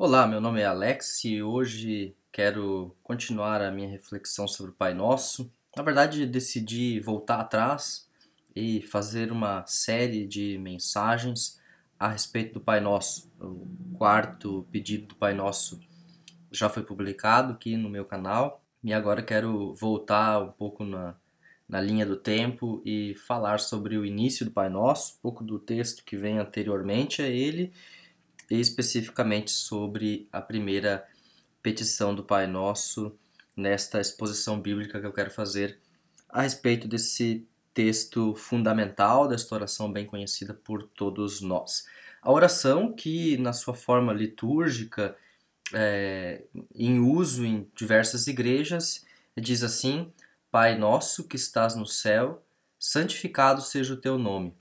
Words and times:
Olá, 0.00 0.28
meu 0.28 0.40
nome 0.40 0.60
é 0.60 0.64
Alex 0.64 1.24
e 1.24 1.42
hoje 1.42 2.14
quero 2.30 2.96
continuar 3.02 3.60
a 3.60 3.72
minha 3.72 3.88
reflexão 3.88 4.46
sobre 4.46 4.70
o 4.70 4.74
Pai 4.76 4.94
Nosso. 4.94 5.52
Na 5.76 5.82
verdade, 5.82 6.24
decidi 6.24 7.00
voltar 7.00 7.40
atrás 7.40 8.08
e 8.54 8.80
fazer 8.80 9.32
uma 9.32 9.66
série 9.66 10.24
de 10.24 10.56
mensagens 10.58 11.60
a 11.98 12.06
respeito 12.06 12.54
do 12.54 12.60
Pai 12.60 12.78
Nosso. 12.78 13.28
O 13.40 13.66
quarto 13.98 14.64
pedido 14.70 15.08
do 15.08 15.14
Pai 15.16 15.34
Nosso 15.34 15.80
já 16.52 16.68
foi 16.68 16.84
publicado 16.84 17.54
aqui 17.54 17.76
no 17.76 17.90
meu 17.90 18.04
canal 18.04 18.62
e 18.84 18.92
agora 18.92 19.20
quero 19.20 19.74
voltar 19.74 20.40
um 20.40 20.52
pouco 20.52 20.84
na, 20.84 21.16
na 21.68 21.80
linha 21.80 22.06
do 22.06 22.14
tempo 22.14 22.80
e 22.84 23.16
falar 23.26 23.58
sobre 23.58 23.98
o 23.98 24.06
início 24.06 24.46
do 24.46 24.52
Pai 24.52 24.68
Nosso, 24.68 25.16
um 25.16 25.22
pouco 25.22 25.42
do 25.42 25.58
texto 25.58 26.04
que 26.04 26.16
vem 26.16 26.38
anteriormente 26.38 27.20
a 27.20 27.26
ele 27.26 27.72
e 28.50 28.60
especificamente 28.60 29.50
sobre 29.50 30.28
a 30.32 30.40
primeira 30.40 31.06
petição 31.62 32.14
do 32.14 32.24
Pai 32.24 32.46
Nosso 32.46 33.16
nesta 33.56 34.00
exposição 34.00 34.60
bíblica 34.60 35.00
que 35.00 35.06
eu 35.06 35.12
quero 35.12 35.30
fazer 35.30 35.78
a 36.28 36.42
respeito 36.42 36.86
desse 36.86 37.46
texto 37.74 38.34
fundamental 38.34 39.28
desta 39.28 39.54
oração 39.54 39.92
bem 39.92 40.04
conhecida 40.04 40.52
por 40.52 40.82
todos 40.82 41.40
nós. 41.40 41.86
A 42.20 42.32
oração 42.32 42.92
que, 42.92 43.36
na 43.38 43.52
sua 43.52 43.74
forma 43.74 44.12
litúrgica, 44.12 45.16
é, 45.72 46.42
em 46.74 46.98
uso 46.98 47.44
em 47.44 47.70
diversas 47.74 48.26
igrejas, 48.26 49.06
diz 49.36 49.62
assim: 49.62 50.12
Pai 50.50 50.76
nosso 50.76 51.28
que 51.28 51.36
estás 51.36 51.76
no 51.76 51.86
céu, 51.86 52.42
santificado 52.78 53.62
seja 53.62 53.94
o 53.94 54.00
teu 54.00 54.18
nome. 54.18 54.54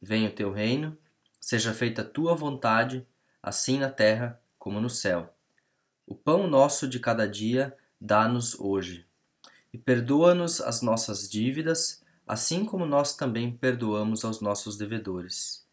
Venha 0.00 0.30
o 0.30 0.32
teu 0.32 0.50
reino, 0.50 0.96
seja 1.40 1.74
feita 1.74 2.02
a 2.02 2.06
tua 2.06 2.34
vontade, 2.34 3.06
assim 3.42 3.78
na 3.78 3.90
terra 3.90 4.40
como 4.58 4.80
no 4.80 4.88
céu. 4.88 5.34
O 6.06 6.14
pão 6.14 6.46
nosso 6.46 6.86
de 6.86 7.00
cada 7.00 7.26
dia 7.26 7.76
dá-nos 8.00 8.58
hoje. 8.58 9.06
E 9.72 9.78
perdoa-nos 9.78 10.60
as 10.60 10.82
nossas 10.82 11.28
dívidas, 11.28 12.04
assim 12.26 12.64
como 12.64 12.86
nós 12.86 13.16
também 13.16 13.50
perdoamos 13.50 14.24
aos 14.24 14.40
nossos 14.40 14.76
devedores. 14.76 15.66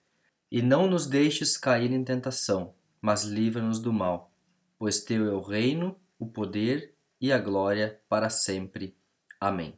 E 0.52 0.62
não 0.62 0.88
nos 0.88 1.06
deixes 1.06 1.58
cair 1.58 1.92
em 1.92 2.03
tentação, 2.03 2.73
mas 3.02 3.23
livra-nos 3.23 3.80
do 3.80 3.94
mal, 3.94 4.31
pois 4.78 5.03
teu 5.03 5.28
é 5.28 5.34
o 5.34 5.42
reino, 5.42 5.95
o 6.17 6.25
poder 6.25 6.95
e 7.22 7.31
a 7.31 7.38
glória 7.38 8.02
para 8.09 8.30
sempre. 8.30 8.95
Amém. 9.40 9.78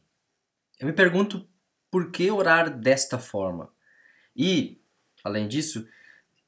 Eu 0.80 0.88
me 0.88 0.94
pergunto 0.94 1.48
por 1.90 2.12
que 2.12 2.32
orar 2.32 2.70
desta 2.70 3.20
forma? 3.20 3.70
E, 4.36 4.82
além 5.24 5.48
disso, 5.48 5.88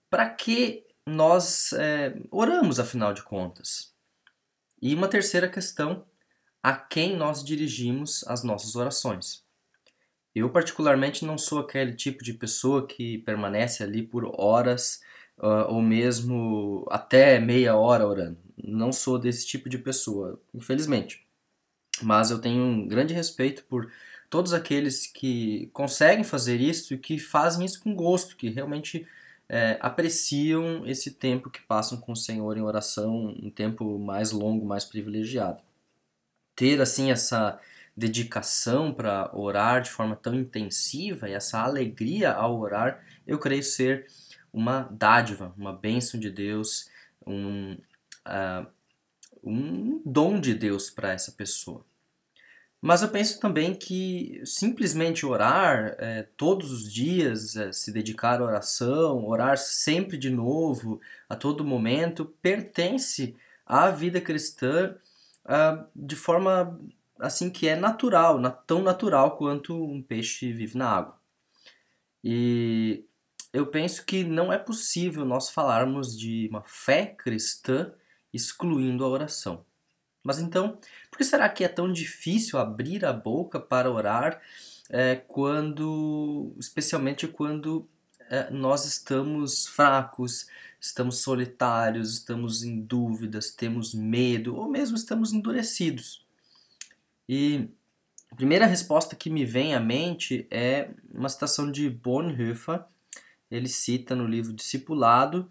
para 0.10 0.30
que 0.30 0.83
nós 1.08 1.74
é, 1.74 2.16
oramos, 2.32 2.80
afinal 2.80 3.14
de 3.14 3.24
contas. 3.24 3.94
E 4.82 4.94
uma 4.94 5.08
terceira 5.08 5.48
questão, 5.48 6.06
a 6.62 6.76
quem 6.76 7.16
nós 7.16 7.44
dirigimos 7.44 8.24
as 8.28 8.44
nossas 8.44 8.76
orações. 8.76 9.44
Eu, 10.34 10.50
particularmente, 10.50 11.26
não 11.26 11.38
sou 11.38 11.60
aquele 11.60 11.94
tipo 11.94 12.24
de 12.24 12.34
pessoa 12.34 12.88
que 12.88 13.20
permanece 13.20 13.84
ali 13.84 14.02
por 14.02 14.32
horas 14.40 15.02
uh, 15.38 15.70
ou 15.70 15.82
mesmo 15.82 16.86
até 16.90 17.40
meia 17.40 17.76
hora 17.76 18.08
orando. 18.08 18.38
Não 18.58 18.92
sou 18.92 19.20
desse 19.20 19.46
tipo 19.46 19.70
de 19.70 19.78
pessoa, 19.78 20.42
infelizmente. 20.54 21.26
Mas 22.02 22.32
eu 22.32 22.40
tenho 22.40 22.64
um 22.64 22.88
grande 22.88 23.14
respeito 23.14 23.64
por 23.66 23.92
todos 24.30 24.54
aqueles 24.54 25.06
que 25.06 25.70
conseguem 25.74 26.24
fazer 26.24 26.60
isso 26.60 26.94
e 26.94 26.98
que 26.98 27.20
fazem 27.20 27.66
isso 27.66 27.82
com 27.84 27.94
gosto, 27.94 28.36
que 28.36 28.50
realmente 28.50 29.08
é, 29.54 29.78
apreciam 29.80 30.84
esse 30.88 31.12
tempo 31.12 31.48
que 31.48 31.62
passam 31.62 32.00
com 32.00 32.14
o 32.14 32.16
Senhor 32.16 32.58
em 32.58 32.62
oração, 32.62 33.36
um 33.40 33.52
tempo 33.52 34.00
mais 34.00 34.32
longo, 34.32 34.66
mais 34.66 34.84
privilegiado. 34.84 35.62
Ter 36.56 36.82
assim 36.82 37.12
essa 37.12 37.60
dedicação 37.96 38.92
para 38.92 39.30
orar 39.32 39.84
de 39.84 39.92
forma 39.92 40.16
tão 40.16 40.34
intensiva 40.34 41.30
e 41.30 41.34
essa 41.34 41.60
alegria 41.60 42.34
ao 42.34 42.60
orar, 42.60 43.06
eu 43.28 43.38
creio 43.38 43.62
ser 43.62 44.08
uma 44.52 44.90
dádiva, 44.92 45.54
uma 45.56 45.72
bênção 45.72 46.20
de 46.20 46.32
Deus, 46.32 46.90
um, 47.24 47.74
uh, 48.26 48.66
um 49.44 50.02
dom 50.04 50.40
de 50.40 50.56
Deus 50.56 50.90
para 50.90 51.14
essa 51.14 51.32
pessoa. 51.32 51.86
Mas 52.86 53.02
eu 53.02 53.08
penso 53.08 53.40
também 53.40 53.74
que 53.74 54.42
simplesmente 54.44 55.26
orar 55.26 55.96
é, 55.98 56.24
todos 56.36 56.70
os 56.70 56.92
dias, 56.92 57.56
é, 57.56 57.72
se 57.72 57.94
dedicar 57.94 58.42
à 58.42 58.44
oração, 58.44 59.26
orar 59.26 59.58
sempre 59.58 60.18
de 60.18 60.30
novo, 60.30 61.00
a 61.30 61.34
todo 61.34 61.64
momento, 61.64 62.26
pertence 62.42 63.38
à 63.66 63.90
vida 63.90 64.20
cristã 64.20 64.98
uh, 65.46 65.86
de 65.96 66.18
forma 66.18 66.78
assim 67.18 67.50
que 67.50 67.70
é 67.70 67.76
natural, 67.78 68.38
na, 68.38 68.52
tão 68.52 68.82
natural 68.84 69.38
quanto 69.38 69.82
um 69.82 70.02
peixe 70.02 70.52
vive 70.52 70.78
na 70.78 70.90
água. 70.90 71.18
E 72.22 73.06
eu 73.54 73.66
penso 73.66 74.06
que 74.06 74.26
não 74.26 74.52
é 74.52 74.58
possível 74.58 75.24
nós 75.24 75.50
falarmos 75.50 76.20
de 76.20 76.50
uma 76.50 76.64
fé 76.66 77.06
cristã 77.06 77.94
excluindo 78.34 79.06
a 79.06 79.08
oração. 79.08 79.66
Mas 80.24 80.40
então, 80.40 80.80
por 81.14 81.18
que 81.18 81.24
será 81.24 81.48
que 81.48 81.64
é 81.64 81.68
tão 81.68 81.94
difícil 81.94 82.58
abrir 82.58 83.06
a 83.06 83.14
boca 83.14 83.60
para 83.60 83.92
orar 83.92 84.42
é, 84.90 85.16
quando, 85.16 86.56
especialmente 86.58 87.28
quando 87.28 87.88
é, 88.32 88.50
nós 88.50 88.86
estamos 88.86 89.68
fracos, 89.68 90.48
estamos 90.82 91.20
solitários, 91.20 92.14
estamos 92.14 92.64
em 92.64 92.82
dúvidas, 92.82 93.52
temos 93.52 93.94
medo 93.94 94.56
ou 94.56 94.68
mesmo 94.68 94.98
estamos 94.98 95.32
endurecidos? 95.34 96.26
E 97.30 97.70
a 98.32 98.36
primeira 98.36 98.66
resposta 98.66 99.16
que 99.16 99.30
me 99.30 99.46
vem 99.46 99.76
à 99.76 99.80
mente 99.80 100.48
é 100.50 100.90
uma 101.14 101.30
citação 101.30 101.72
de 101.72 101.92
Bonhoeffer. 101.92 102.84
Ele 103.52 103.70
cita 103.70 104.16
no 104.16 104.26
livro 104.26 104.52
Discipulado 104.52 105.48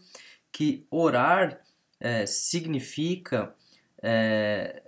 que 0.51 0.85
orar 0.91 1.63
é, 2.01 2.27
significa 2.27 3.55
é, 4.03 4.83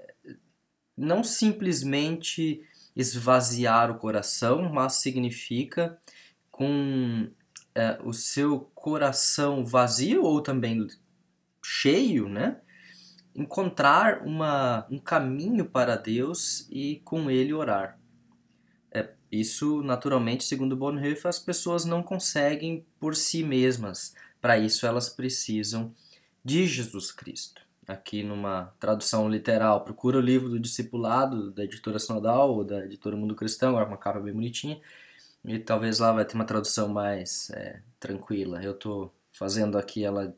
não 0.97 1.25
simplesmente 1.25 2.62
esvaziar 2.94 3.91
o 3.91 3.99
coração, 3.99 4.72
mas 4.72 4.94
significa 4.94 5.99
com 6.50 7.28
é, 7.75 7.99
o 8.05 8.12
seu 8.12 8.71
coração 8.75 9.65
vazio 9.65 10.22
ou 10.22 10.41
também 10.41 10.87
cheio, 11.62 12.28
né? 12.28 12.60
Encontrar 13.34 14.22
uma, 14.25 14.87
um 14.88 14.99
caminho 14.99 15.65
para 15.65 15.97
Deus 15.97 16.69
e 16.71 17.00
com 17.04 17.28
ele 17.28 17.53
orar. 17.53 17.99
É, 18.93 19.10
isso, 19.33 19.83
naturalmente, 19.83 20.44
segundo 20.44 20.77
Bonhoeffer, 20.77 21.28
as 21.28 21.41
pessoas 21.41 21.84
não 21.84 22.00
conseguem 22.00 22.87
por 23.00 23.16
si 23.16 23.43
mesmas. 23.43 24.15
Para 24.41 24.56
isso, 24.56 24.87
elas 24.87 25.09
precisam 25.09 25.93
de 26.44 26.66
Jesus 26.66 27.10
Cristo 27.10 27.63
aqui 27.87 28.22
numa 28.22 28.72
tradução 28.78 29.28
literal, 29.28 29.84
procura 29.84 30.19
o 30.19 30.21
livro 30.21 30.49
do 30.49 30.59
Discipulado 30.59 31.50
da 31.50 31.65
editora 31.65 31.99
Sinodal 31.99 32.55
ou 32.55 32.65
da 32.65 32.84
editora 32.84 33.17
Mundo 33.17 33.34
Cristão, 33.34 33.71
agora 33.71 33.89
uma 33.89 33.97
capa 33.97 34.21
bem 34.21 34.33
bonitinha, 34.33 34.81
e 35.45 35.59
talvez 35.59 35.99
lá 35.99 36.12
vai 36.12 36.25
ter 36.25 36.34
uma 36.34 36.45
tradução 36.45 36.89
mais 36.89 37.50
é, 37.50 37.81
tranquila. 38.00 38.62
Eu 38.62 38.72
estou 38.72 39.15
fazendo 39.33 39.77
aqui 39.77 40.05
ela 40.05 40.34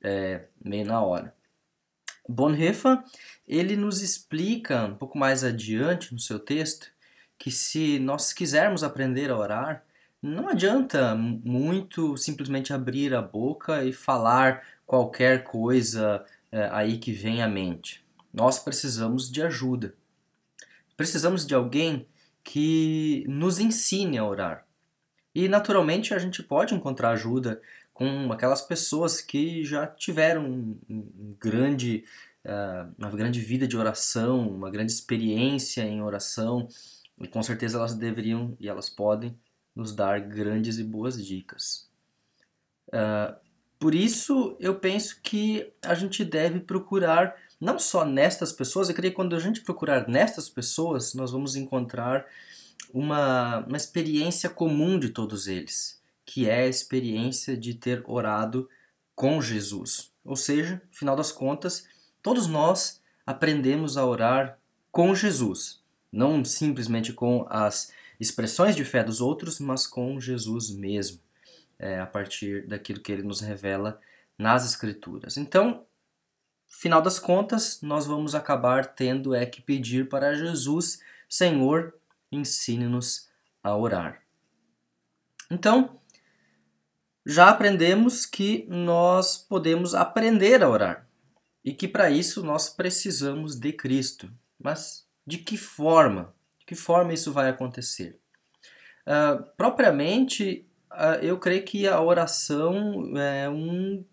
é, 0.00 0.44
meio 0.64 0.86
na 0.86 1.02
hora. 1.02 1.34
Bonhoeffer, 2.28 3.02
ele 3.46 3.74
nos 3.76 4.02
explica 4.02 4.84
um 4.84 4.94
pouco 4.94 5.18
mais 5.18 5.42
adiante 5.42 6.12
no 6.12 6.20
seu 6.20 6.38
texto 6.38 6.90
que 7.38 7.50
se 7.50 7.98
nós 7.98 8.32
quisermos 8.32 8.82
aprender 8.82 9.30
a 9.30 9.38
orar, 9.38 9.84
não 10.20 10.48
adianta 10.48 11.14
muito 11.14 12.16
simplesmente 12.16 12.72
abrir 12.72 13.14
a 13.14 13.22
boca 13.22 13.84
e 13.84 13.92
falar 13.92 14.62
qualquer 14.84 15.44
coisa 15.44 16.24
é, 16.50 16.68
aí 16.72 16.98
que 16.98 17.12
vem 17.12 17.42
à 17.42 17.48
mente. 17.48 18.04
Nós 18.32 18.58
precisamos 18.58 19.30
de 19.30 19.42
ajuda. 19.42 19.94
Precisamos 20.96 21.46
de 21.46 21.54
alguém 21.54 22.06
que 22.42 23.24
nos 23.28 23.58
ensine 23.58 24.18
a 24.18 24.24
orar. 24.24 24.66
E 25.34 25.48
naturalmente 25.48 26.14
a 26.14 26.18
gente 26.18 26.42
pode 26.42 26.74
encontrar 26.74 27.10
ajuda 27.10 27.60
com 27.92 28.32
aquelas 28.32 28.62
pessoas 28.62 29.20
que 29.20 29.64
já 29.64 29.86
tiveram 29.86 30.76
um, 30.88 31.36
grande, 31.38 32.04
uh, 32.44 32.94
uma 32.96 33.10
grande 33.10 33.40
vida 33.40 33.66
de 33.66 33.76
oração, 33.76 34.48
uma 34.48 34.70
grande 34.70 34.92
experiência 34.92 35.82
em 35.82 36.00
oração, 36.00 36.68
e 37.20 37.26
com 37.26 37.42
certeza 37.42 37.78
elas 37.78 37.94
deveriam 37.94 38.56
e 38.60 38.68
elas 38.68 38.88
podem 38.88 39.36
nos 39.74 39.94
dar 39.94 40.20
grandes 40.20 40.78
e 40.78 40.84
boas 40.84 41.24
dicas. 41.24 41.88
Uh, 42.88 43.36
por 43.78 43.94
isso, 43.94 44.56
eu 44.58 44.74
penso 44.74 45.20
que 45.22 45.72
a 45.82 45.94
gente 45.94 46.24
deve 46.24 46.60
procurar 46.60 47.36
não 47.60 47.78
só 47.78 48.04
nestas 48.04 48.52
pessoas, 48.52 48.88
eu 48.88 48.94
creio 48.94 49.12
que 49.12 49.16
quando 49.16 49.34
a 49.34 49.40
gente 49.40 49.60
procurar 49.60 50.08
nestas 50.08 50.48
pessoas, 50.48 51.14
nós 51.14 51.32
vamos 51.32 51.56
encontrar 51.56 52.26
uma, 52.92 53.58
uma 53.66 53.76
experiência 53.76 54.48
comum 54.48 54.98
de 54.98 55.10
todos 55.10 55.46
eles, 55.46 56.00
que 56.24 56.48
é 56.48 56.62
a 56.62 56.68
experiência 56.68 57.56
de 57.56 57.74
ter 57.74 58.02
orado 58.06 58.68
com 59.14 59.42
Jesus, 59.42 60.12
Ou 60.24 60.36
seja, 60.36 60.80
no 60.88 60.96
final 60.96 61.16
das 61.16 61.32
contas, 61.32 61.88
todos 62.22 62.46
nós 62.46 63.00
aprendemos 63.26 63.96
a 63.96 64.06
orar 64.06 64.58
com 64.92 65.12
Jesus, 65.12 65.80
não 66.12 66.44
simplesmente 66.44 67.12
com 67.12 67.44
as 67.50 67.92
expressões 68.20 68.76
de 68.76 68.84
fé 68.84 69.02
dos 69.02 69.20
outros, 69.20 69.58
mas 69.58 69.86
com 69.86 70.20
Jesus 70.20 70.70
mesmo, 70.70 71.18
é, 71.78 72.00
a 72.00 72.06
partir 72.06 72.66
daquilo 72.66 73.00
que 73.00 73.12
ele 73.12 73.22
nos 73.22 73.40
revela 73.40 74.00
nas 74.36 74.64
Escrituras. 74.64 75.36
Então, 75.36 75.86
final 76.66 77.00
das 77.00 77.18
contas, 77.18 77.80
nós 77.82 78.06
vamos 78.06 78.34
acabar 78.34 78.86
tendo 78.86 79.34
é 79.34 79.46
que 79.46 79.62
pedir 79.62 80.08
para 80.08 80.34
Jesus, 80.34 81.00
Senhor, 81.28 81.94
ensine-nos 82.30 83.28
a 83.62 83.76
orar. 83.76 84.22
Então, 85.50 85.98
já 87.24 87.48
aprendemos 87.48 88.24
que 88.24 88.66
nós 88.68 89.36
podemos 89.36 89.94
aprender 89.94 90.62
a 90.62 90.68
orar 90.68 91.08
e 91.64 91.72
que 91.72 91.88
para 91.88 92.10
isso 92.10 92.42
nós 92.42 92.68
precisamos 92.68 93.58
de 93.58 93.72
Cristo. 93.72 94.30
Mas 94.58 95.06
de 95.26 95.38
que 95.38 95.56
forma? 95.56 96.34
De 96.58 96.66
que 96.66 96.74
forma 96.74 97.12
isso 97.12 97.32
vai 97.32 97.48
acontecer? 97.48 98.18
Uh, 99.06 99.42
propriamente, 99.56 100.67
eu 101.22 101.38
creio 101.38 101.64
que 101.64 101.86
a 101.86 102.00
oração 102.00 103.16
é 103.16 103.48
um, 103.48 104.04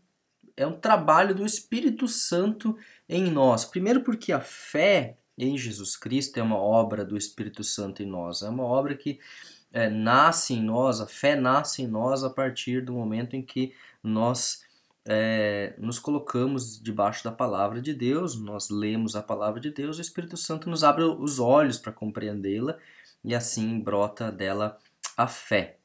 é 0.55 0.65
um 0.65 0.73
trabalho 0.73 1.33
do 1.33 1.45
Espírito 1.45 2.07
Santo 2.07 2.77
em 3.07 3.29
nós. 3.29 3.65
Primeiro, 3.65 4.01
porque 4.01 4.31
a 4.31 4.39
fé 4.39 5.17
em 5.37 5.57
Jesus 5.57 5.97
Cristo 5.97 6.37
é 6.37 6.43
uma 6.43 6.57
obra 6.57 7.03
do 7.03 7.17
Espírito 7.17 7.63
Santo 7.63 8.01
em 8.01 8.05
nós, 8.05 8.41
é 8.41 8.49
uma 8.49 8.63
obra 8.63 8.95
que 8.95 9.19
é, 9.71 9.89
nasce 9.89 10.53
em 10.53 10.63
nós, 10.63 11.01
a 11.01 11.07
fé 11.07 11.35
nasce 11.35 11.81
em 11.81 11.87
nós 11.87 12.23
a 12.23 12.29
partir 12.29 12.81
do 12.81 12.93
momento 12.93 13.35
em 13.35 13.41
que 13.41 13.73
nós 14.01 14.63
é, 15.05 15.75
nos 15.77 15.99
colocamos 15.99 16.81
debaixo 16.81 17.23
da 17.23 17.31
palavra 17.31 17.81
de 17.81 17.93
Deus, 17.93 18.39
nós 18.39 18.69
lemos 18.69 19.15
a 19.15 19.21
palavra 19.21 19.59
de 19.59 19.71
Deus, 19.71 19.97
o 19.97 20.01
Espírito 20.01 20.37
Santo 20.37 20.69
nos 20.69 20.83
abre 20.83 21.03
os 21.03 21.39
olhos 21.39 21.77
para 21.77 21.91
compreendê-la 21.91 22.77
e 23.23 23.35
assim 23.35 23.79
brota 23.79 24.31
dela 24.31 24.77
a 25.17 25.27
fé. 25.27 25.77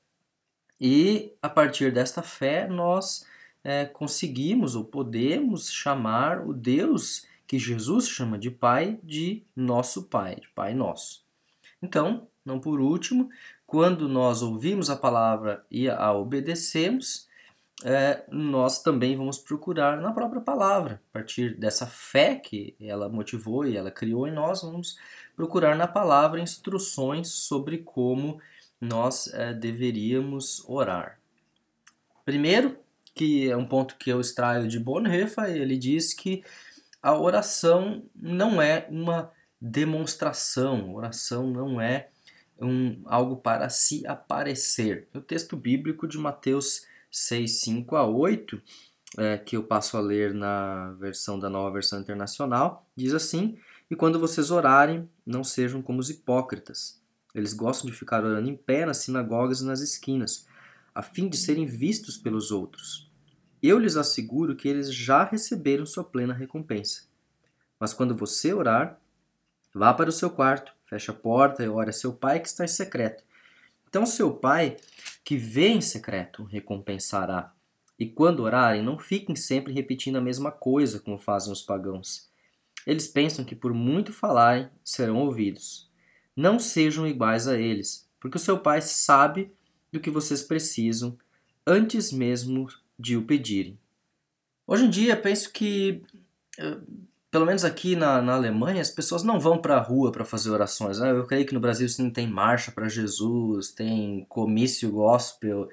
E 0.81 1.35
a 1.43 1.49
partir 1.49 1.93
desta 1.93 2.23
fé 2.23 2.67
nós 2.67 3.27
é, 3.62 3.85
conseguimos 3.85 4.75
ou 4.75 4.85
podemos 4.85 5.71
chamar 5.71 6.47
o 6.47 6.55
Deus 6.55 7.27
que 7.47 7.59
Jesus 7.59 8.09
chama 8.09 8.38
de 8.38 8.50
Pai 8.50 8.99
de 9.03 9.43
nosso 9.55 10.05
Pai, 10.05 10.37
de 10.37 10.49
Pai 10.49 10.73
nosso. 10.73 11.25
Então, 11.82 12.29
não 12.44 12.61
por 12.61 12.81
último, 12.81 13.29
quando 13.67 14.09
nós 14.09 14.41
ouvimos 14.41 14.88
a 14.88 14.97
palavra 14.97 15.65
e 15.71 15.88
a 15.88 16.12
obedecemos, 16.12 17.29
é, 17.85 18.25
nós 18.31 18.83
também 18.83 19.17
vamos 19.17 19.38
procurar 19.38 20.00
na 20.00 20.12
própria 20.12 20.41
palavra. 20.41 21.00
A 21.11 21.12
partir 21.12 21.59
dessa 21.59 21.87
fé 21.87 22.37
que 22.37 22.76
ela 22.81 23.09
motivou 23.09 23.67
e 23.67 23.76
ela 23.76 23.91
criou 23.91 24.26
em 24.26 24.33
nós, 24.33 24.62
vamos 24.62 24.97
procurar 25.35 25.76
na 25.76 25.87
palavra 25.87 26.41
instruções 26.41 27.29
sobre 27.29 27.79
como 27.79 28.41
nós 28.81 29.27
é, 29.29 29.53
deveríamos 29.53 30.65
orar. 30.69 31.19
Primeiro, 32.25 32.79
que 33.15 33.50
é 33.50 33.56
um 33.56 33.67
ponto 33.67 33.97
que 33.97 34.11
eu 34.11 34.21
extraio 34.21 34.67
de 34.67 34.79
Bonhoeffer, 34.79 35.50
ele 35.50 35.77
diz 35.77 36.15
que 36.15 36.43
a 37.03 37.19
oração 37.19 38.03
não 38.15 38.61
é 38.61 38.87
uma 38.91 39.31
demonstração, 39.61 40.94
oração 40.94 41.50
não 41.50 41.81
é 41.81 42.09
um, 42.61 43.03
algo 43.06 43.37
para 43.37 43.69
se 43.69 44.06
aparecer. 44.06 45.09
O 45.15 45.21
texto 45.21 45.56
bíblico 45.56 46.06
de 46.06 46.19
Mateus 46.19 46.87
6, 47.11 47.61
5 47.61 47.97
a 47.97 48.06
8, 48.06 48.62
é, 49.19 49.38
que 49.38 49.56
eu 49.56 49.65
passo 49.65 49.97
a 49.97 50.00
ler 50.00 50.33
na 50.33 50.93
versão 50.93 51.38
da 51.38 51.50
nova 51.50 51.73
versão 51.73 52.00
internacional, 52.00 52.87
diz 52.94 53.12
assim: 53.12 53.59
E 53.91 53.97
quando 53.97 54.21
vocês 54.21 54.50
orarem, 54.50 55.09
não 55.26 55.43
sejam 55.43 55.83
como 55.83 55.99
os 55.99 56.11
hipócritas. 56.11 57.00
Eles 57.35 57.53
gostam 57.53 57.91
de 57.91 57.97
ficar 57.97 58.25
orando 58.25 58.49
em 58.49 58.56
pé 58.56 58.85
nas 58.85 58.99
sinagogas 58.99 59.61
e 59.61 59.67
nas 59.67 59.81
esquinas, 59.81 60.47
a 60.94 61.03
fim 61.03 61.29
de 61.29 61.37
serem 61.37 61.67
vistos 61.67 62.17
pelos 62.17 62.50
outros. 62.50 63.11
Eu 63.62 63.79
lhes 63.79 63.97
asseguro 63.97 64.56
que 64.56 64.69
eles 64.69 64.93
já 64.93 65.25
receberam 65.25 65.85
sua 65.85 66.03
plena 66.03 66.32
recompensa. 66.32 67.03
Mas 67.79 67.93
quando 67.93 68.17
você 68.17 68.53
orar, 68.53 69.00
vá 69.75 69.93
para 69.93 70.09
o 70.09 70.12
seu 70.12 70.31
quarto, 70.31 70.73
feche 70.87 71.11
a 71.11 71.15
porta 71.15 71.62
e 71.62 71.69
ore 71.69 71.91
a 71.91 71.93
seu 71.93 72.12
pai 72.12 72.41
que 72.41 72.49
está 72.49 72.65
em 72.65 72.69
secreto. 72.69 73.23
Então 73.88 74.06
seu 74.06 74.33
pai 74.33 74.76
que 75.25 75.37
vê 75.37 75.69
em 75.69 75.81
secreto 75.81 76.44
recompensará. 76.44 77.53
E 77.99 78.06
quando 78.06 78.41
orarem, 78.41 78.83
não 78.83 78.99
fiquem 78.99 79.37
sempre 79.37 79.75
repetindo 79.75 80.17
a 80.17 80.23
mesma 80.23 80.50
coisa 80.50 81.00
como 81.00 81.19
fazem 81.19 81.53
os 81.53 81.61
pagãos. 81.61 82.31
Eles 82.87 83.06
pensam 83.06 83.44
que 83.44 83.55
por 83.55 83.75
muito 83.75 84.11
falarem 84.11 84.71
serão 84.83 85.19
ouvidos. 85.19 85.89
Não 86.40 86.58
sejam 86.58 87.06
iguais 87.06 87.46
a 87.46 87.58
eles, 87.58 88.08
porque 88.19 88.38
o 88.38 88.40
seu 88.40 88.58
pai 88.58 88.81
sabe 88.81 89.52
do 89.92 90.00
que 90.00 90.10
vocês 90.10 90.42
precisam 90.42 91.19
antes 91.66 92.10
mesmo 92.10 92.66
de 92.98 93.14
o 93.14 93.26
pedirem. 93.26 93.78
Hoje 94.66 94.87
em 94.87 94.90
dia, 94.90 95.16
penso 95.16 95.52
que 95.52 96.02
eh, 96.58 96.78
pelo 97.31 97.44
menos 97.44 97.62
aqui 97.62 97.94
na, 97.94 98.22
na 98.22 98.37
Alemanha, 98.37 98.81
as 98.81 98.90
pessoas 98.90 99.22
não 99.22 99.38
vão 99.38 99.58
para 99.58 99.76
a 99.76 99.82
rua 99.82 100.10
para 100.10 100.25
fazer 100.25 100.48
orações. 100.48 100.98
Né? 100.98 101.10
Eu 101.10 101.26
creio 101.26 101.44
que 101.44 101.52
no 101.52 101.60
Brasil 101.60 101.87
sim 101.90 102.08
tem 102.08 102.26
marcha 102.26 102.72
para 102.72 102.88
Jesus, 102.88 103.70
tem 103.70 104.25
comício 104.26 104.90
gospel, 104.90 105.69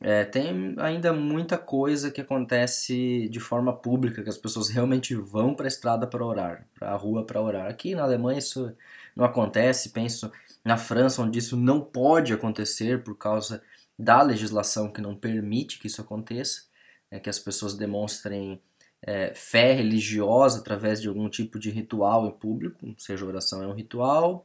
é, 0.00 0.24
tem 0.24 0.74
ainda 0.78 1.12
muita 1.12 1.58
coisa 1.58 2.10
que 2.10 2.22
acontece 2.22 3.28
de 3.28 3.38
forma 3.38 3.72
pública, 3.74 4.22
que 4.22 4.30
as 4.30 4.38
pessoas 4.38 4.70
realmente 4.70 5.14
vão 5.14 5.54
para 5.54 5.66
a 5.66 5.68
estrada 5.68 6.06
para 6.06 6.24
orar, 6.24 6.66
para 6.74 6.90
a 6.90 6.96
rua 6.96 7.24
para 7.24 7.42
orar. 7.42 7.66
Aqui 7.66 7.94
na 7.94 8.02
Alemanha 8.02 8.38
isso 8.38 8.74
não 9.16 9.24
acontece, 9.24 9.90
penso 9.90 10.30
na 10.62 10.76
França, 10.76 11.22
onde 11.22 11.38
isso 11.38 11.56
não 11.56 11.80
pode 11.80 12.32
acontecer 12.32 13.02
por 13.02 13.16
causa 13.16 13.62
da 13.98 14.20
legislação 14.20 14.92
que 14.92 15.00
não 15.00 15.16
permite 15.16 15.78
que 15.78 15.86
isso 15.86 16.02
aconteça, 16.02 16.64
é 17.10 17.18
que 17.18 17.30
as 17.30 17.38
pessoas 17.38 17.74
demonstrem 17.74 18.60
é, 19.00 19.32
fé 19.34 19.72
religiosa 19.72 20.58
através 20.58 21.00
de 21.00 21.08
algum 21.08 21.28
tipo 21.28 21.58
de 21.58 21.70
ritual 21.70 22.26
em 22.26 22.32
público, 22.32 22.94
seja 22.98 23.24
oração 23.24 23.62
é 23.62 23.66
um 23.66 23.72
ritual, 23.72 24.44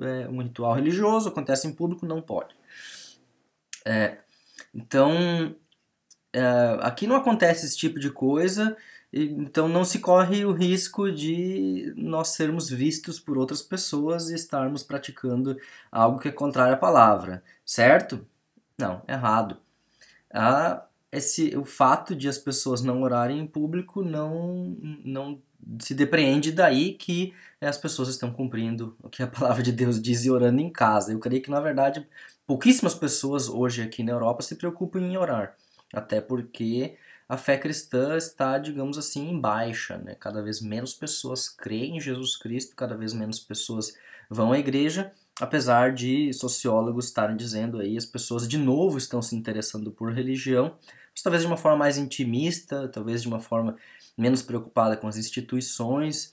é 0.00 0.28
um 0.28 0.42
ritual 0.42 0.74
religioso, 0.74 1.28
acontece 1.28 1.66
em 1.66 1.72
público, 1.72 2.06
não 2.06 2.22
pode. 2.22 2.54
É, 3.84 4.18
então, 4.74 5.54
é, 6.32 6.42
aqui 6.80 7.06
não 7.06 7.16
acontece 7.16 7.66
esse 7.66 7.76
tipo 7.76 7.98
de 7.98 8.10
coisa, 8.10 8.76
então 9.12 9.68
não 9.68 9.84
se 9.84 10.00
corre 10.00 10.44
o 10.44 10.52
risco 10.52 11.10
de 11.10 11.92
nós 11.96 12.28
sermos 12.28 12.68
vistos 12.68 13.18
por 13.18 13.38
outras 13.38 13.62
pessoas 13.62 14.30
e 14.30 14.34
estarmos 14.34 14.82
praticando 14.82 15.56
algo 15.90 16.18
que 16.18 16.28
é 16.28 16.32
contrário 16.32 16.74
à 16.74 16.76
palavra, 16.76 17.42
certo? 17.64 18.26
Não, 18.78 19.02
errado. 19.08 19.58
A 20.32 20.84
esse 21.10 21.56
o 21.56 21.64
fato 21.64 22.14
de 22.14 22.28
as 22.28 22.38
pessoas 22.38 22.82
não 22.82 23.02
orarem 23.02 23.40
em 23.40 23.46
público 23.46 24.02
não 24.02 24.76
não 25.04 25.40
se 25.80 25.94
depreende 25.94 26.52
daí 26.52 26.94
que 26.94 27.34
as 27.60 27.78
pessoas 27.78 28.08
estão 28.08 28.32
cumprindo 28.32 28.96
o 29.02 29.08
que 29.08 29.22
a 29.22 29.26
palavra 29.26 29.62
de 29.62 29.72
Deus 29.72 30.00
diz 30.00 30.24
e 30.24 30.30
orando 30.30 30.60
em 30.60 30.70
casa. 30.70 31.12
Eu 31.12 31.18
creio 31.18 31.42
que 31.42 31.50
na 31.50 31.60
verdade 31.60 32.06
pouquíssimas 32.46 32.94
pessoas 32.94 33.48
hoje 33.48 33.82
aqui 33.82 34.02
na 34.02 34.12
Europa 34.12 34.42
se 34.42 34.56
preocupam 34.56 35.00
em 35.00 35.16
orar, 35.16 35.56
até 35.92 36.20
porque 36.20 36.96
a 37.28 37.36
fé 37.36 37.58
cristã 37.58 38.16
está, 38.16 38.58
digamos 38.58 38.96
assim, 38.96 39.28
em 39.28 39.40
baixa, 39.40 39.98
né? 39.98 40.14
Cada 40.14 40.42
vez 40.42 40.60
menos 40.60 40.94
pessoas 40.94 41.48
creem 41.48 41.98
em 41.98 42.00
Jesus 42.00 42.36
Cristo, 42.36 42.74
cada 42.74 42.96
vez 42.96 43.12
menos 43.12 43.38
pessoas 43.38 43.94
vão 44.30 44.52
à 44.52 44.58
igreja, 44.58 45.12
apesar 45.40 45.92
de 45.92 46.32
sociólogos 46.32 47.06
estarem 47.06 47.36
dizendo 47.36 47.78
aí 47.78 47.96
as 47.96 48.06
pessoas 48.06 48.48
de 48.48 48.58
novo 48.58 48.98
estão 48.98 49.20
se 49.20 49.36
interessando 49.36 49.92
por 49.92 50.12
religião 50.12 50.76
mas 51.18 51.22
talvez 51.24 51.42
de 51.42 51.48
uma 51.48 51.56
forma 51.56 51.78
mais 51.78 51.98
intimista, 51.98 52.86
talvez 52.86 53.22
de 53.22 53.26
uma 53.26 53.40
forma 53.40 53.76
menos 54.16 54.40
preocupada 54.40 54.96
com 54.96 55.08
as 55.08 55.16
instituições, 55.16 56.32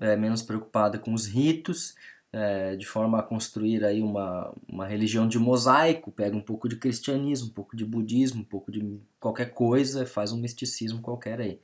é, 0.00 0.16
menos 0.16 0.40
preocupada 0.40 0.98
com 0.98 1.12
os 1.12 1.26
ritos, 1.26 1.94
é, 2.32 2.74
de 2.76 2.86
forma 2.86 3.18
a 3.18 3.22
construir 3.22 3.84
aí 3.84 4.00
uma, 4.00 4.52
uma 4.66 4.86
religião 4.86 5.28
de 5.28 5.38
mosaico, 5.38 6.10
pega 6.10 6.34
um 6.34 6.40
pouco 6.40 6.68
de 6.68 6.76
cristianismo, 6.76 7.48
um 7.48 7.52
pouco 7.52 7.76
de 7.76 7.84
budismo, 7.84 8.40
um 8.40 8.44
pouco 8.44 8.72
de 8.72 8.98
qualquer 9.20 9.50
coisa, 9.50 10.06
faz 10.06 10.32
um 10.32 10.40
misticismo 10.40 11.02
qualquer 11.02 11.40
aí. 11.40 11.60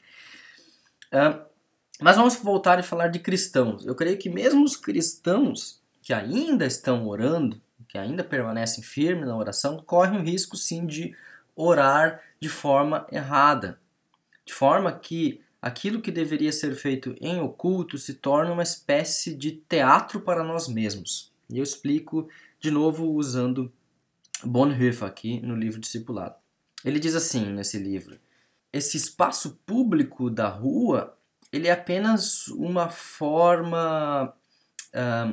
É, 1.10 1.40
mas 2.00 2.16
vamos 2.16 2.37
voltar 2.37 2.78
e 2.78 2.82
falar 2.82 3.08
de 3.08 3.18
cristãos. 3.18 3.87
Eu 3.87 3.94
creio 3.94 4.18
que 4.18 4.28
mesmo 4.28 4.62
os 4.62 4.76
cristãos 4.76 5.80
que 6.02 6.12
ainda 6.12 6.66
estão 6.66 7.08
orando, 7.08 7.60
que 7.88 7.96
ainda 7.96 8.22
permanecem 8.22 8.84
firmes 8.84 9.26
na 9.26 9.37
oração, 9.37 9.82
correm 9.84 10.20
o 10.20 10.22
risco 10.22 10.56
sim 10.56 10.87
de 10.87 11.16
orar 11.56 12.22
de 12.38 12.48
forma 12.48 13.06
errada, 13.10 13.80
de 14.44 14.52
forma 14.52 14.92
que 14.92 15.40
aquilo 15.68 16.00
que 16.00 16.10
deveria 16.10 16.50
ser 16.50 16.75
feito 16.75 17.14
em 17.20 17.40
oculto 17.40 17.98
se 17.98 18.14
torna 18.14 18.52
uma 18.52 18.62
espécie 18.62 19.34
de 19.34 19.52
teatro 19.52 20.20
para 20.20 20.42
nós 20.42 20.66
mesmos. 20.66 21.30
E 21.50 21.58
eu 21.58 21.62
explico 21.62 22.28
de 22.58 22.70
novo 22.70 23.06
usando 23.12 23.72
Bonhoeffer 24.42 25.06
aqui 25.06 25.40
no 25.40 25.54
livro 25.54 25.80
Discipulado. 25.80 26.34
Ele 26.84 26.98
diz 26.98 27.14
assim 27.14 27.46
nesse 27.52 27.78
livro: 27.78 28.18
esse 28.72 28.96
espaço 28.96 29.60
público 29.66 30.30
da 30.30 30.48
rua 30.48 31.16
ele 31.52 31.68
é 31.68 31.72
apenas 31.72 32.48
uma 32.48 32.88
forma 32.88 34.34
uh, 34.94 35.32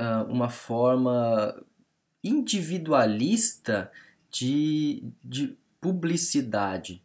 uh, 0.00 0.30
uma 0.30 0.48
forma 0.48 1.64
individualista 2.22 3.90
de, 4.30 5.02
de 5.24 5.56
publicidade 5.80 7.02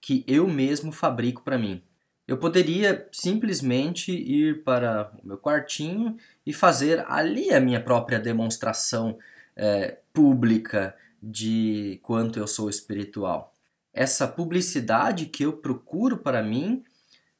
que 0.00 0.24
eu 0.26 0.46
mesmo 0.48 0.92
fabrico 0.92 1.42
para 1.42 1.58
mim. 1.58 1.82
Eu 2.26 2.38
poderia 2.38 3.06
simplesmente 3.12 4.10
ir 4.10 4.62
para 4.64 5.12
o 5.22 5.28
meu 5.28 5.38
quartinho 5.38 6.16
e 6.46 6.52
fazer 6.52 7.04
ali 7.06 7.52
a 7.52 7.60
minha 7.60 7.82
própria 7.82 8.18
demonstração 8.18 9.18
é, 9.54 9.98
pública 10.12 10.96
de 11.22 12.00
quanto 12.02 12.38
eu 12.38 12.46
sou 12.46 12.70
espiritual. 12.70 13.52
Essa 13.92 14.26
publicidade 14.26 15.26
que 15.26 15.44
eu 15.44 15.52
procuro 15.52 16.18
para 16.18 16.42
mim 16.42 16.82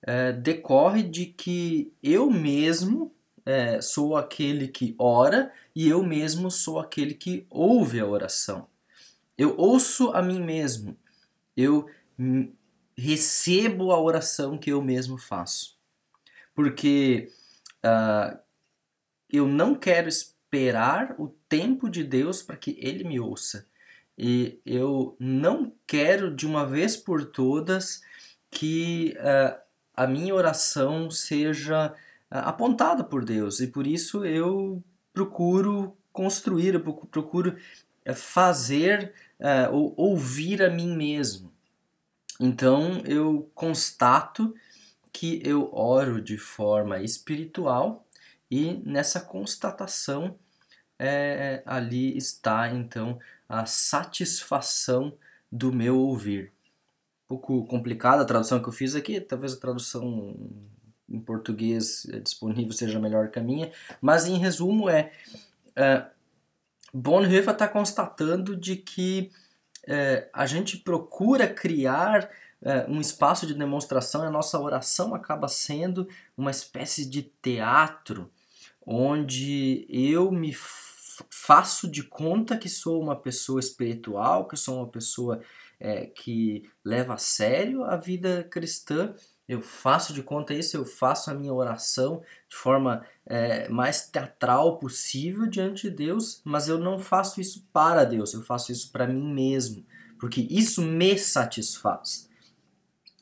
é, 0.03 0.33
decorre 0.33 1.03
de 1.03 1.27
que 1.27 1.93
eu 2.03 2.31
mesmo 2.31 3.15
é, 3.45 3.81
sou 3.81 4.17
aquele 4.17 4.69
que 4.69 4.95
ora 4.99 5.51
e 5.75 5.89
eu 5.89 6.03
mesmo 6.03 6.51
sou 6.51 6.79
aquele 6.79 7.15
que 7.15 7.47
ouve 7.51 8.01
a 8.01 8.07
oração. 8.07 8.67
Eu 9.37 9.55
ouço 9.57 10.11
a 10.11 10.23
mim 10.23 10.41
mesmo. 10.41 10.97
Eu 11.57 11.87
recebo 12.97 13.91
a 13.93 14.01
oração 14.01 14.57
que 14.57 14.71
eu 14.71 14.81
mesmo 14.83 15.19
faço. 15.19 15.77
Porque 16.55 17.31
uh, 17.85 18.39
eu 19.29 19.47
não 19.47 19.75
quero 19.75 20.09
esperar 20.09 21.15
o 21.19 21.29
tempo 21.49 21.89
de 21.89 22.05
Deus 22.05 22.43
para 22.43 22.57
que 22.57 22.77
Ele 22.81 23.05
me 23.05 23.19
ouça. 23.19 23.67
E 24.17 24.61
eu 24.65 25.17
não 25.19 25.73
quero 25.87 26.35
de 26.35 26.47
uma 26.47 26.65
vez 26.65 26.97
por 26.97 27.25
todas 27.25 28.03
que 28.51 29.17
uh, 29.19 29.61
a 29.97 30.07
minha 30.07 30.35
oração 30.35 31.11
seja 31.11 31.89
uh, 31.91 31.95
apontada 32.31 33.03
por 33.03 33.25
Deus. 33.25 33.61
E 33.61 33.67
por 33.67 33.87
isso 33.87 34.25
eu 34.25 34.83
procuro 35.13 35.97
construir, 36.13 36.75
eu 36.75 36.81
procuro 36.81 37.57
fazer 38.15 39.13
ou 39.73 39.95
ouvir 39.97 40.63
a 40.63 40.71
mim 40.71 40.95
mesmo. 40.95 41.54
Então 42.41 43.01
eu 43.05 43.51
constato 43.55 44.55
que 45.13 45.41
eu 45.45 45.73
oro 45.73 46.21
de 46.21 46.37
forma 46.37 47.01
espiritual 47.01 48.05
e 48.51 48.75
nessa 48.85 49.21
constatação 49.21 50.37
é, 50.99 51.63
ali 51.65 52.17
está 52.17 52.69
então 52.69 53.19
a 53.49 53.67
satisfação 53.67 55.17
do 55.51 55.73
meu 55.73 55.99
ouvir. 55.99 56.53
Um 57.25 57.29
pouco 57.29 57.65
complicada 57.67 58.23
a 58.23 58.27
tradução 58.27 58.61
que 58.61 58.69
eu 58.69 58.73
fiz 58.73 58.95
aqui, 58.95 59.21
talvez 59.21 59.53
a 59.53 59.61
tradução 59.61 60.37
em 61.09 61.21
português 61.21 62.07
disponível 62.23 62.73
seja 62.73 62.99
melhor 62.99 63.31
que 63.31 63.39
a 63.39 63.43
minha, 63.43 63.71
mas 64.01 64.27
em 64.27 64.39
resumo 64.39 64.89
é, 64.89 65.13
é 65.77 66.07
Bonhoeffer 66.93 67.53
está 67.53 67.67
constatando 67.67 68.57
de 68.57 68.77
que 68.77 69.31
é, 69.87 70.29
a 70.33 70.47
gente 70.47 70.79
procura 70.79 71.47
criar 71.47 72.31
é, 72.63 72.87
um 72.89 73.01
espaço 73.01 73.47
de 73.47 73.55
demonstração 73.55 74.25
e 74.25 74.27
a 74.27 74.31
nossa 74.31 74.59
oração 74.59 75.15
acaba 75.15 75.49
sendo 75.49 76.09
uma 76.37 76.51
espécie 76.51 77.05
de 77.05 77.23
teatro 77.23 78.31
onde 78.87 79.87
eu 79.89 80.31
me 80.31 80.55
faço 81.31 81.89
de 81.89 82.03
conta 82.03 82.57
que 82.57 82.69
sou 82.69 83.01
uma 83.01 83.17
pessoa 83.17 83.61
espiritual, 83.61 84.47
que 84.49 84.57
sou 84.57 84.79
uma 84.79 84.89
pessoa 84.89 85.41
é, 85.79 86.07
que 86.07 86.69
leva 86.85 87.15
a 87.15 87.19
sério 87.19 87.85
a 87.85 87.97
vida 87.97 88.45
cristã. 88.51 89.15
Eu 89.49 89.61
faço 89.61 90.13
de 90.15 90.23
conta 90.23 90.55
isso, 90.55 90.77
eu 90.77 90.87
faço 90.87 91.31
a 91.31 91.35
minha 91.35 91.53
oração 91.53 92.23
de 92.49 92.57
forma 92.57 93.05
é, 93.27 93.69
mais 93.69 94.09
teatral 94.09 94.79
possível 94.79 95.47
diante 95.47 95.91
de 95.91 95.97
Deus, 95.97 96.41
mas 96.45 96.69
eu 96.69 96.79
não 96.79 96.99
faço 96.99 97.41
isso 97.41 97.69
para 97.73 98.05
Deus, 98.05 98.33
eu 98.33 98.43
faço 98.43 98.73
isso 98.73 98.91
para 98.91 99.07
mim 99.07 99.33
mesmo, 99.33 99.85
porque 100.19 100.47
isso 100.51 100.81
me 100.81 101.19
satisfaz. 101.19 102.29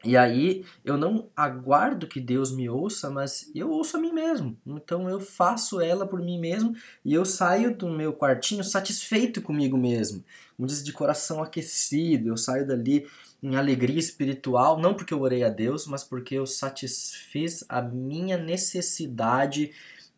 E 0.05 0.17
aí 0.17 0.65
eu 0.85 0.97
não 0.97 1.29
aguardo 1.37 2.09
que 2.09 2.21
Deus 2.21 2.51
me 2.51 2.69
ouça, 2.69 3.09
mas 3.09 3.51
eu 3.55 3.71
ouço 3.71 3.97
a 3.97 4.01
mim 4.01 4.13
mesmo. 4.13 4.57
Então 4.67 5.09
eu 5.09 5.21
faço 5.21 5.81
ela 5.81 6.07
por 6.07 6.21
mim 6.21 6.39
mesmo 6.39 6.75
e 7.05 7.15
eu 7.15 7.25
saio 7.25 7.77
do 7.77 7.89
meu 7.89 8.13
quartinho 8.13 8.65
satisfeito 8.65 9.41
comigo 9.41 9.77
mesmo. 9.77 10.25
Como 10.57 10.67
diz, 10.67 10.83
de 10.83 10.93
coração 10.93 11.43
aquecido. 11.43 12.29
Eu 12.29 12.37
saio 12.37 12.67
dali 12.67 13.07
em 13.43 13.57
alegria 13.57 13.99
espiritual, 13.99 14.79
não 14.79 14.95
porque 14.95 15.13
eu 15.15 15.21
orei 15.21 15.43
a 15.43 15.49
Deus, 15.49 15.87
mas 15.87 16.05
porque 16.05 16.35
eu 16.35 16.47
satisfiz 16.47 17.65
a 17.69 17.83
minha 17.83 18.37
necessidade 18.37 19.73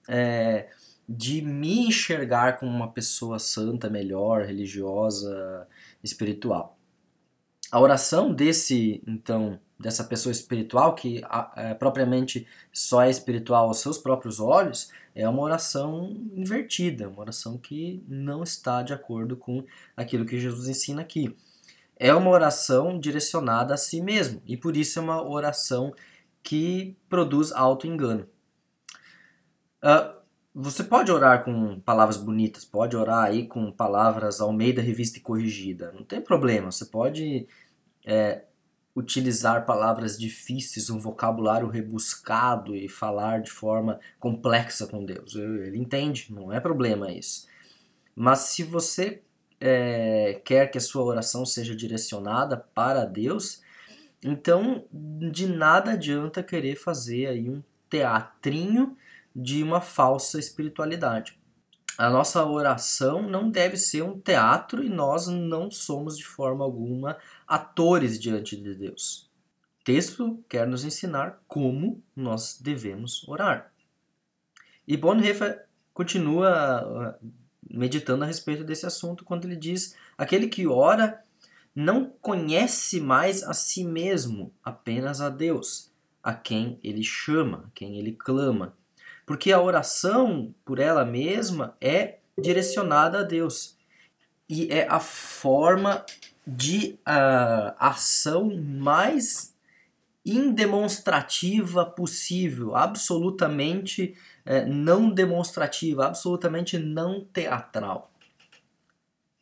é, 0.06 0.68
de 1.08 1.40
me 1.40 1.86
enxergar 1.86 2.58
como 2.58 2.70
uma 2.70 2.90
pessoa 2.90 3.38
santa, 3.38 3.88
melhor, 3.88 4.44
religiosa, 4.44 5.66
espiritual. 6.02 6.78
A 7.70 7.80
oração 7.80 8.32
desse, 8.32 9.02
então, 9.06 9.58
dessa 9.78 10.04
pessoa 10.04 10.32
espiritual, 10.32 10.94
que 10.94 11.22
é, 11.56 11.74
propriamente 11.74 12.46
só 12.72 13.02
é 13.02 13.10
espiritual 13.10 13.68
aos 13.68 13.80
seus 13.80 13.98
próprios 13.98 14.40
olhos, 14.40 14.90
é 15.14 15.28
uma 15.28 15.42
oração 15.42 16.16
invertida, 16.34 17.08
uma 17.08 17.20
oração 17.20 17.58
que 17.58 18.02
não 18.08 18.42
está 18.42 18.82
de 18.82 18.92
acordo 18.92 19.36
com 19.36 19.64
aquilo 19.96 20.24
que 20.24 20.38
Jesus 20.38 20.68
ensina 20.68 21.02
aqui. 21.02 21.36
É 21.96 22.14
uma 22.14 22.30
oração 22.30 22.98
direcionada 22.98 23.74
a 23.74 23.76
si 23.76 24.00
mesmo, 24.00 24.42
e 24.46 24.56
por 24.56 24.76
isso 24.76 24.98
é 24.98 25.02
uma 25.02 25.22
oração 25.22 25.94
que 26.42 26.96
produz 27.08 27.52
auto-engano. 27.52 28.28
Uh, 29.82 30.14
você 30.54 30.84
pode 30.84 31.10
orar 31.10 31.44
com 31.44 31.80
palavras 31.80 32.16
bonitas, 32.16 32.64
pode 32.64 32.96
orar 32.96 33.24
aí 33.24 33.46
com 33.46 33.72
palavras 33.72 34.40
Almeida 34.40 34.80
Revista 34.80 35.18
e 35.18 35.20
Corrigida, 35.20 35.92
não 35.92 36.04
tem 36.04 36.20
problema. 36.20 36.70
Você 36.70 36.84
pode 36.86 37.48
é, 38.04 38.44
utilizar 38.94 39.66
palavras 39.66 40.16
difíceis, 40.16 40.88
um 40.88 40.98
vocabulário 40.98 41.68
rebuscado 41.68 42.76
e 42.76 42.88
falar 42.88 43.42
de 43.42 43.50
forma 43.50 43.98
complexa 44.20 44.86
com 44.86 45.04
Deus. 45.04 45.34
Ele 45.34 45.78
entende, 45.78 46.32
não 46.32 46.52
é 46.52 46.60
problema 46.60 47.10
isso. 47.10 47.48
Mas 48.14 48.40
se 48.40 48.62
você 48.62 49.20
é, 49.60 50.40
quer 50.44 50.70
que 50.70 50.78
a 50.78 50.80
sua 50.80 51.02
oração 51.02 51.44
seja 51.44 51.74
direcionada 51.74 52.56
para 52.56 53.04
Deus, 53.04 53.62
então 54.22 54.84
de 54.92 55.46
nada 55.46 55.92
adianta 55.92 56.42
querer 56.42 56.76
fazer 56.76 57.26
aí 57.26 57.50
um 57.50 57.62
teatrinho 57.90 58.96
de 59.34 59.62
uma 59.62 59.80
falsa 59.80 60.38
espiritualidade. 60.38 61.36
A 61.96 62.10
nossa 62.10 62.44
oração 62.44 63.22
não 63.22 63.48
deve 63.48 63.76
ser 63.76 64.02
um 64.02 64.18
teatro 64.18 64.82
e 64.82 64.88
nós 64.88 65.28
não 65.28 65.70
somos 65.70 66.18
de 66.18 66.24
forma 66.24 66.64
alguma 66.64 67.16
atores 67.46 68.18
diante 68.18 68.56
de 68.56 68.74
Deus. 68.74 69.30
O 69.80 69.84
texto 69.84 70.42
quer 70.48 70.66
nos 70.66 70.84
ensinar 70.84 71.42
como 71.46 72.02
nós 72.16 72.58
devemos 72.60 73.26
orar. 73.28 73.72
E 74.86 74.96
Bonhoeffer 74.96 75.66
continua 75.92 77.18
uh, 77.22 77.32
meditando 77.70 78.24
a 78.24 78.26
respeito 78.26 78.64
desse 78.64 78.86
assunto 78.86 79.24
quando 79.24 79.44
ele 79.44 79.56
diz: 79.56 79.96
aquele 80.16 80.48
que 80.48 80.66
ora 80.66 81.22
não 81.74 82.06
conhece 82.20 83.00
mais 83.00 83.42
a 83.42 83.52
si 83.52 83.84
mesmo, 83.84 84.52
apenas 84.62 85.20
a 85.20 85.28
Deus, 85.28 85.90
a 86.22 86.32
quem 86.32 86.78
ele 86.82 87.02
chama, 87.02 87.64
a 87.66 87.70
quem 87.74 87.98
ele 87.98 88.12
clama. 88.12 88.76
Porque 89.26 89.50
a 89.50 89.60
oração 89.60 90.54
por 90.64 90.78
ela 90.78 91.04
mesma 91.04 91.76
é 91.80 92.18
direcionada 92.38 93.20
a 93.20 93.22
Deus. 93.22 93.76
E 94.48 94.68
é 94.70 94.86
a 94.88 95.00
forma 95.00 96.04
de 96.46 96.98
uh, 97.00 97.74
ação 97.78 98.54
mais 98.56 99.54
indemonstrativa 100.24 101.84
possível, 101.84 102.74
absolutamente 102.74 104.14
uh, 104.46 104.66
não 104.68 105.10
demonstrativa, 105.10 106.06
absolutamente 106.06 106.78
não 106.78 107.24
teatral. 107.24 108.10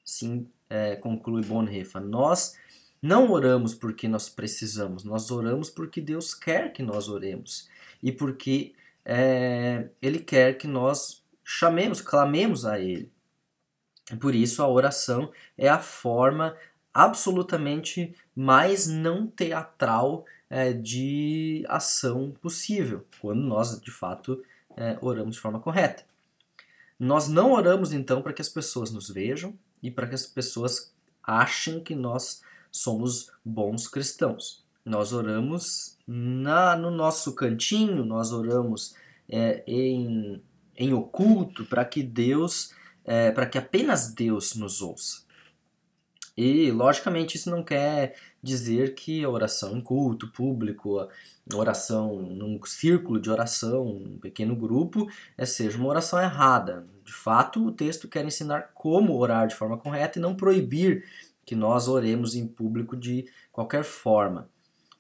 Sim, 0.04 0.48
uh, 0.70 1.00
conclui 1.00 1.42
Bonhoeffer. 1.42 2.00
Nós 2.00 2.56
não 3.00 3.30
oramos 3.30 3.74
porque 3.74 4.06
nós 4.06 4.28
precisamos, 4.28 5.02
nós 5.02 5.30
oramos 5.30 5.68
porque 5.68 6.00
Deus 6.00 6.34
quer 6.34 6.72
que 6.72 6.82
nós 6.82 7.08
oremos 7.08 7.68
e 8.00 8.12
porque 8.12 8.74
é, 9.04 9.88
Ele 10.00 10.20
quer 10.20 10.56
que 10.56 10.68
nós 10.68 11.24
chamemos, 11.44 12.00
clamemos 12.00 12.64
a 12.64 12.78
Ele. 12.78 13.10
Por 14.20 14.34
isso 14.34 14.62
a 14.62 14.68
oração 14.68 15.32
é 15.56 15.68
a 15.68 15.78
forma 15.78 16.56
absolutamente 16.92 18.14
mais 18.34 18.86
não 18.86 19.26
teatral 19.26 20.24
é, 20.50 20.72
de 20.72 21.64
ação 21.68 22.34
possível, 22.42 23.06
quando 23.20 23.40
nós 23.40 23.80
de 23.80 23.90
fato 23.90 24.42
é, 24.76 24.98
oramos 25.00 25.36
de 25.36 25.40
forma 25.40 25.60
correta. 25.60 26.04
Nós 26.98 27.26
não 27.28 27.52
oramos 27.52 27.92
então 27.92 28.22
para 28.22 28.32
que 28.32 28.42
as 28.42 28.48
pessoas 28.48 28.90
nos 28.90 29.08
vejam 29.08 29.54
e 29.82 29.90
para 29.90 30.06
que 30.06 30.14
as 30.14 30.26
pessoas 30.26 30.92
achem 31.22 31.80
que 31.80 31.94
nós 31.94 32.42
somos 32.70 33.30
bons 33.44 33.88
cristãos. 33.88 34.62
Nós 34.84 35.12
oramos 35.12 35.96
na, 36.06 36.76
no 36.76 36.90
nosso 36.90 37.34
cantinho, 37.34 38.04
nós 38.04 38.32
oramos 38.32 38.94
é, 39.28 39.62
em, 39.66 40.42
em 40.76 40.92
oculto 40.92 41.64
para 41.64 41.84
que 41.84 42.02
Deus, 42.02 42.74
é, 43.04 43.30
para 43.30 43.46
que 43.46 43.58
apenas 43.58 44.12
Deus 44.12 44.54
nos 44.54 44.82
ouça. 44.82 45.21
E, 46.36 46.70
logicamente, 46.70 47.36
isso 47.36 47.50
não 47.50 47.62
quer 47.62 48.16
dizer 48.42 48.94
que 48.94 49.22
a 49.22 49.28
oração 49.28 49.76
em 49.76 49.80
culto 49.80 50.28
público, 50.28 50.98
a 50.98 51.08
oração 51.54 52.22
num 52.22 52.58
círculo 52.64 53.20
de 53.20 53.30
oração, 53.30 53.86
um 53.86 54.18
pequeno 54.18 54.56
grupo, 54.56 55.08
é, 55.36 55.44
seja 55.44 55.78
uma 55.78 55.88
oração 55.88 56.20
errada. 56.20 56.86
De 57.04 57.12
fato, 57.12 57.66
o 57.66 57.72
texto 57.72 58.08
quer 58.08 58.24
ensinar 58.24 58.70
como 58.74 59.16
orar 59.16 59.46
de 59.46 59.54
forma 59.54 59.76
correta 59.76 60.18
e 60.18 60.22
não 60.22 60.34
proibir 60.34 61.04
que 61.44 61.54
nós 61.54 61.88
oremos 61.88 62.34
em 62.34 62.46
público 62.46 62.96
de 62.96 63.26
qualquer 63.50 63.84
forma. 63.84 64.48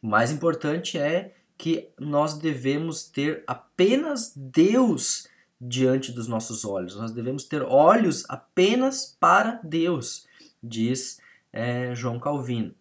O 0.02 0.06
mais 0.06 0.30
importante 0.30 0.98
é 0.98 1.32
que 1.56 1.88
nós 1.98 2.36
devemos 2.36 3.04
ter 3.04 3.44
apenas 3.46 4.32
Deus 4.36 5.28
diante 5.60 6.10
dos 6.10 6.26
nossos 6.26 6.64
olhos. 6.64 6.96
Nós 6.96 7.12
devemos 7.12 7.44
ter 7.44 7.62
olhos 7.62 8.24
apenas 8.28 9.16
para 9.20 9.60
Deus, 9.62 10.26
diz 10.60 11.21
é, 11.52 11.94
João 11.94 12.18
Calvino. 12.18 12.74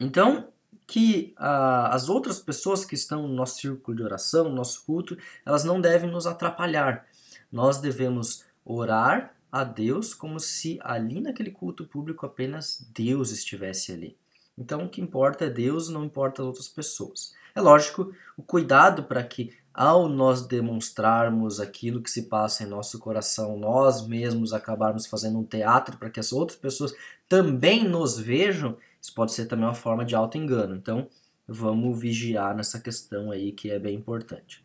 Então, 0.00 0.48
que 0.86 1.32
ah, 1.36 1.94
as 1.94 2.08
outras 2.08 2.40
pessoas 2.40 2.84
que 2.84 2.94
estão 2.94 3.28
no 3.28 3.34
nosso 3.34 3.60
círculo 3.60 3.96
de 3.96 4.02
oração, 4.02 4.44
no 4.44 4.56
nosso 4.56 4.84
culto, 4.84 5.16
elas 5.46 5.62
não 5.62 5.80
devem 5.80 6.10
nos 6.10 6.26
atrapalhar. 6.26 7.06
Nós 7.50 7.78
devemos 7.78 8.44
orar 8.64 9.34
a 9.52 9.64
Deus 9.64 10.14
como 10.14 10.40
se 10.40 10.78
ali 10.82 11.20
naquele 11.20 11.50
culto 11.50 11.84
público 11.84 12.26
apenas 12.26 12.86
Deus 12.92 13.30
estivesse 13.30 13.92
ali. 13.92 14.16
Então, 14.58 14.84
o 14.84 14.88
que 14.88 15.00
importa 15.00 15.44
é 15.44 15.50
Deus, 15.50 15.88
não 15.88 16.04
importa 16.04 16.42
as 16.42 16.46
outras 16.46 16.68
pessoas. 16.68 17.34
É 17.54 17.60
lógico, 17.60 18.12
o 18.36 18.42
cuidado 18.42 19.04
para 19.04 19.22
que, 19.22 19.56
ao 19.80 20.10
nós 20.10 20.46
demonstrarmos 20.46 21.58
aquilo 21.58 22.02
que 22.02 22.10
se 22.10 22.24
passa 22.24 22.64
em 22.64 22.66
nosso 22.66 22.98
coração, 22.98 23.56
nós 23.56 24.06
mesmos 24.06 24.52
acabarmos 24.52 25.06
fazendo 25.06 25.38
um 25.38 25.42
teatro 25.42 25.96
para 25.96 26.10
que 26.10 26.20
as 26.20 26.34
outras 26.34 26.58
pessoas 26.58 26.92
também 27.26 27.88
nos 27.88 28.18
vejam, 28.18 28.76
isso 29.00 29.14
pode 29.14 29.32
ser 29.32 29.46
também 29.46 29.64
uma 29.64 29.72
forma 29.74 30.04
de 30.04 30.14
auto-engano. 30.14 30.76
Então, 30.76 31.08
vamos 31.48 31.98
vigiar 31.98 32.54
nessa 32.54 32.78
questão 32.78 33.30
aí 33.30 33.52
que 33.52 33.70
é 33.70 33.78
bem 33.78 33.96
importante. 33.96 34.62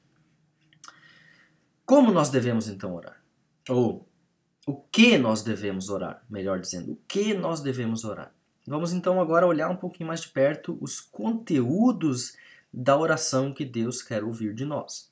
Como 1.85 2.11
nós 2.11 2.29
devemos 2.29 2.67
então 2.67 2.93
orar? 2.93 3.23
Ou 3.69 4.05
o 4.67 4.73
que 4.75 5.17
nós 5.17 5.41
devemos 5.41 5.87
orar, 5.87 6.25
melhor 6.29 6.59
dizendo, 6.59 6.91
o 6.91 6.99
que 7.07 7.33
nós 7.33 7.61
devemos 7.61 8.03
orar. 8.03 8.33
Vamos 8.67 8.91
então 8.91 9.21
agora 9.21 9.47
olhar 9.47 9.69
um 9.69 9.77
pouquinho 9.77 10.07
mais 10.07 10.19
de 10.19 10.27
perto 10.27 10.77
os 10.81 10.99
conteúdos 10.99 12.33
da 12.75 12.97
oração 12.97 13.53
que 13.53 13.63
Deus 13.63 14.01
quer 14.01 14.23
ouvir 14.23 14.53
de 14.53 14.65
nós. 14.65 15.09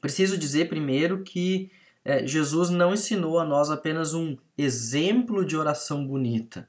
Preciso 0.00 0.36
dizer 0.36 0.68
primeiro 0.68 1.22
que 1.22 1.70
é, 2.04 2.26
Jesus 2.26 2.68
não 2.68 2.92
ensinou 2.92 3.38
a 3.38 3.44
nós 3.44 3.70
apenas 3.70 4.12
um 4.12 4.36
exemplo 4.58 5.44
de 5.46 5.56
oração 5.56 6.06
bonita. 6.06 6.68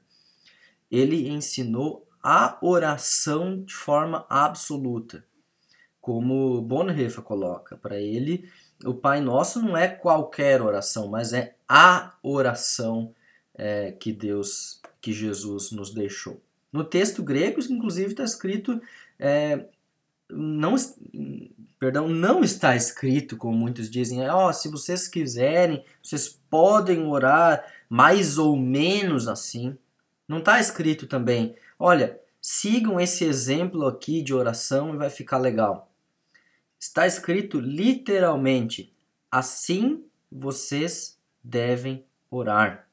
Ele 0.90 1.28
ensinou 1.28 2.08
a 2.22 2.56
oração 2.62 3.62
de 3.62 3.74
forma 3.74 4.24
absoluta. 4.30 5.24
Como 6.00 6.62
Bonhoeffer 6.62 7.22
coloca, 7.22 7.76
para 7.76 8.00
ele, 8.00 8.48
o 8.84 8.94
Pai 8.94 9.20
Nosso 9.20 9.60
não 9.60 9.76
é 9.76 9.88
qualquer 9.88 10.62
oração, 10.62 11.08
mas 11.08 11.32
é 11.32 11.56
a 11.68 12.14
oração 12.22 13.14
é, 13.54 13.92
que 13.92 14.12
Deus, 14.12 14.80
que 15.00 15.12
Jesus 15.12 15.70
nos 15.72 15.92
deixou. 15.92 16.40
No 16.72 16.84
texto 16.84 17.22
grego, 17.22 17.60
inclusive, 17.70 18.10
está 18.10 18.24
escrito 18.24 18.80
é, 19.18 19.66
não, 20.30 20.74
perdão, 21.78 22.08
não 22.08 22.42
está 22.42 22.74
escrito, 22.74 23.36
como 23.36 23.56
muitos 23.56 23.90
dizem, 23.90 24.28
ó, 24.28 24.48
oh, 24.48 24.52
se 24.52 24.68
vocês 24.68 25.06
quiserem, 25.06 25.84
vocês 26.02 26.28
podem 26.28 27.06
orar 27.06 27.64
mais 27.88 28.38
ou 28.38 28.56
menos 28.56 29.28
assim. 29.28 29.76
Não 30.26 30.38
está 30.38 30.58
escrito 30.58 31.06
também, 31.06 31.54
olha, 31.78 32.18
sigam 32.40 32.98
esse 32.98 33.24
exemplo 33.24 33.86
aqui 33.86 34.22
de 34.22 34.32
oração 34.34 34.94
e 34.94 34.98
vai 34.98 35.10
ficar 35.10 35.38
legal. 35.38 35.90
Está 36.80 37.06
escrito 37.06 37.60
literalmente, 37.60 38.92
assim 39.30 40.04
vocês 40.30 41.18
devem 41.42 42.04
orar. 42.30 42.88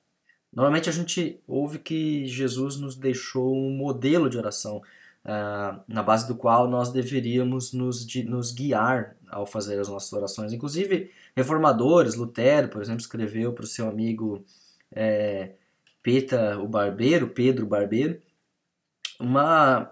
Normalmente 0.53 0.89
a 0.89 0.91
gente 0.91 1.39
ouve 1.47 1.79
que 1.79 2.25
Jesus 2.27 2.75
nos 2.75 2.95
deixou 2.95 3.55
um 3.55 3.71
modelo 3.71 4.29
de 4.29 4.38
oração 4.38 4.82
uh, 5.25 5.81
na 5.88 6.03
base 6.03 6.27
do 6.27 6.36
qual 6.36 6.67
nós 6.67 6.91
deveríamos 6.91 7.73
nos, 7.73 8.05
de, 8.05 8.23
nos 8.23 8.51
guiar 8.51 9.15
ao 9.29 9.45
fazer 9.45 9.79
as 9.79 9.88
nossas 9.88 10.12
orações. 10.13 10.53
Inclusive, 10.53 11.12
reformadores, 11.36 12.15
Lutero, 12.15 12.69
por 12.69 12.81
exemplo, 12.81 13.01
escreveu 13.01 13.53
para 13.53 13.63
o 13.63 13.67
seu 13.67 13.88
amigo 13.88 14.43
é, 14.91 15.51
Peta 16.03 16.57
o 16.60 16.67
Barbeiro, 16.67 17.29
Pedro 17.29 17.65
Barbeiro, 17.65 18.21
uma, 19.19 19.91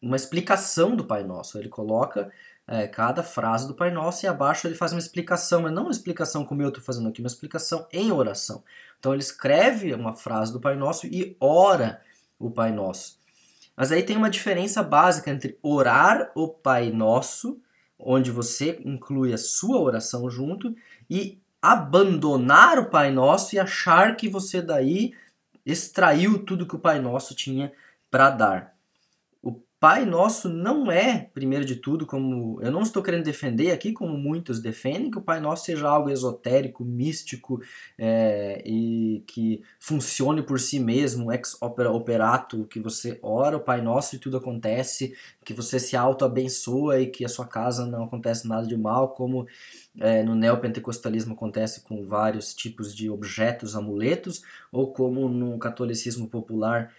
uma 0.00 0.16
explicação 0.16 0.94
do 0.94 1.04
Pai 1.04 1.24
Nosso. 1.24 1.58
Ele 1.58 1.68
coloca 1.68 2.30
é, 2.66 2.86
cada 2.86 3.22
frase 3.22 3.66
do 3.66 3.74
Pai 3.74 3.90
Nosso 3.90 4.24
e 4.24 4.28
abaixo 4.28 4.66
ele 4.66 4.74
faz 4.74 4.92
uma 4.92 4.98
explicação, 4.98 5.62
mas 5.62 5.72
não 5.72 5.84
uma 5.84 5.90
explicação 5.90 6.44
como 6.44 6.62
eu 6.62 6.68
estou 6.68 6.82
fazendo 6.82 7.08
aqui, 7.08 7.20
uma 7.20 7.28
explicação 7.28 7.86
em 7.92 8.12
oração. 8.12 8.62
Então 8.98 9.12
ele 9.12 9.22
escreve 9.22 9.94
uma 9.94 10.14
frase 10.14 10.52
do 10.52 10.60
Pai 10.60 10.76
Nosso 10.76 11.06
e 11.06 11.36
ora 11.40 12.02
o 12.38 12.50
Pai 12.50 12.72
Nosso. 12.72 13.18
Mas 13.76 13.92
aí 13.92 14.02
tem 14.02 14.16
uma 14.16 14.30
diferença 14.30 14.82
básica 14.82 15.30
entre 15.30 15.58
orar 15.62 16.30
o 16.34 16.48
Pai 16.48 16.90
Nosso, 16.90 17.60
onde 17.98 18.30
você 18.30 18.80
inclui 18.84 19.32
a 19.32 19.38
sua 19.38 19.80
oração 19.80 20.30
junto, 20.30 20.74
e 21.10 21.40
abandonar 21.60 22.78
o 22.78 22.88
Pai 22.90 23.10
Nosso 23.10 23.54
e 23.54 23.58
achar 23.58 24.16
que 24.16 24.28
você 24.28 24.62
daí 24.62 25.12
extraiu 25.64 26.44
tudo 26.44 26.66
que 26.66 26.76
o 26.76 26.80
Pai 26.80 27.00
Nosso 27.00 27.34
tinha 27.34 27.72
para 28.10 28.30
dar. 28.30 28.75
Pai 29.78 30.06
Nosso 30.06 30.48
não 30.48 30.90
é, 30.90 31.28
primeiro 31.34 31.62
de 31.62 31.76
tudo, 31.76 32.06
como 32.06 32.58
eu 32.62 32.72
não 32.72 32.80
estou 32.80 33.02
querendo 33.02 33.24
defender 33.24 33.72
aqui, 33.72 33.92
como 33.92 34.16
muitos 34.16 34.58
defendem, 34.58 35.10
que 35.10 35.18
o 35.18 35.22
Pai 35.22 35.38
Nosso 35.38 35.66
seja 35.66 35.86
algo 35.86 36.08
esotérico, 36.08 36.82
místico 36.82 37.60
é, 37.98 38.62
e 38.64 39.22
que 39.26 39.62
funcione 39.78 40.42
por 40.42 40.58
si 40.58 40.80
mesmo, 40.80 41.30
ex 41.30 41.60
opera 41.60 41.92
operato, 41.92 42.66
que 42.70 42.80
você 42.80 43.18
ora 43.22 43.58
o 43.58 43.60
Pai 43.60 43.82
Nosso 43.82 44.16
e 44.16 44.18
tudo 44.18 44.38
acontece, 44.38 45.14
que 45.44 45.52
você 45.52 45.78
se 45.78 45.94
auto-abençoa 45.94 46.98
e 47.00 47.08
que 47.08 47.22
a 47.22 47.28
sua 47.28 47.46
casa 47.46 47.84
não 47.84 48.04
acontece 48.04 48.48
nada 48.48 48.66
de 48.66 48.78
mal, 48.78 49.10
como 49.10 49.46
é, 50.00 50.22
no 50.22 50.34
neopentecostalismo 50.34 51.34
acontece 51.34 51.82
com 51.82 52.02
vários 52.02 52.54
tipos 52.54 52.94
de 52.94 53.10
objetos, 53.10 53.76
amuletos, 53.76 54.40
ou 54.72 54.90
como 54.90 55.28
no 55.28 55.58
catolicismo 55.58 56.30
popular 56.30 56.90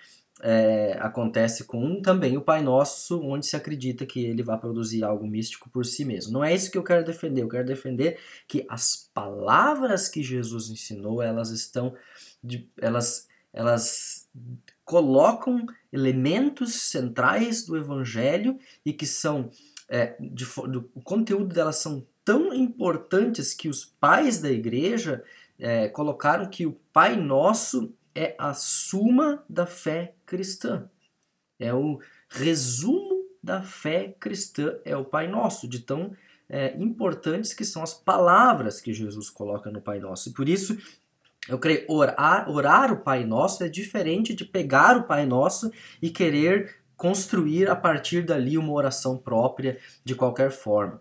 é, 0.41 0.97
acontece 0.99 1.63
com 1.63 2.01
também 2.01 2.37
o 2.37 2.41
Pai 2.41 2.61
Nosso, 2.61 3.19
onde 3.21 3.45
se 3.45 3.55
acredita 3.55 4.05
que 4.05 4.23
ele 4.23 4.43
vai 4.43 4.57
produzir 4.57 5.03
algo 5.03 5.25
místico 5.25 5.69
por 5.69 5.85
si 5.85 6.05
mesmo. 6.05 6.33
Não 6.33 6.43
é 6.43 6.53
isso 6.53 6.71
que 6.71 6.77
eu 6.77 6.83
quero 6.83 7.05
defender. 7.05 7.41
Eu 7.41 7.49
quero 7.49 7.65
defender 7.65 8.19
que 8.47 8.65
as 8.69 9.09
palavras 9.13 10.07
que 10.07 10.21
Jesus 10.21 10.69
ensinou, 10.69 11.21
elas 11.21 11.49
estão, 11.49 11.95
de, 12.43 12.69
elas, 12.77 13.27
elas 13.51 14.27
colocam 14.85 15.65
elementos 15.91 16.73
centrais 16.73 17.65
do 17.65 17.75
Evangelho 17.75 18.59
e 18.85 18.93
que 18.93 19.05
são 19.05 19.49
é, 19.89 20.15
de, 20.19 20.45
do, 20.45 20.89
o 20.93 21.01
conteúdo 21.01 21.53
delas 21.53 21.77
são 21.77 22.05
tão 22.23 22.53
importantes 22.53 23.53
que 23.53 23.69
os 23.69 23.85
pais 23.85 24.39
da 24.39 24.51
igreja 24.51 25.23
é, 25.57 25.87
colocaram 25.87 26.49
que 26.49 26.65
o 26.65 26.77
Pai 26.91 27.15
Nosso 27.15 27.93
é 28.17 28.35
a 28.39 28.51
suma 28.55 29.45
da 29.47 29.67
fé 29.67 30.15
cristã. 30.25 30.89
É 31.59 31.71
o 31.71 31.99
resumo 32.27 33.27
da 33.43 33.61
fé 33.61 34.15
cristã, 34.19 34.75
é 34.83 34.97
o 34.97 35.05
Pai 35.05 35.27
Nosso, 35.27 35.67
de 35.67 35.81
tão 35.81 36.15
é, 36.49 36.75
importantes 36.79 37.53
que 37.53 37.63
são 37.63 37.83
as 37.83 37.93
palavras 37.93 38.81
que 38.81 38.91
Jesus 38.91 39.29
coloca 39.29 39.69
no 39.69 39.79
Pai 39.79 39.99
Nosso. 39.99 40.29
E 40.29 40.33
por 40.33 40.49
isso, 40.49 40.75
eu 41.47 41.59
creio, 41.59 41.85
orar, 41.87 42.49
orar 42.49 42.91
o 42.91 42.97
Pai 42.97 43.23
Nosso 43.23 43.63
é 43.63 43.69
diferente 43.69 44.33
de 44.33 44.43
pegar 44.43 44.97
o 44.97 45.03
Pai 45.03 45.27
Nosso 45.27 45.71
e 46.01 46.09
querer 46.09 46.75
construir 46.95 47.69
a 47.69 47.75
partir 47.75 48.25
dali 48.25 48.57
uma 48.57 48.73
oração 48.73 49.15
própria 49.15 49.79
de 50.03 50.15
qualquer 50.15 50.49
forma. 50.49 50.99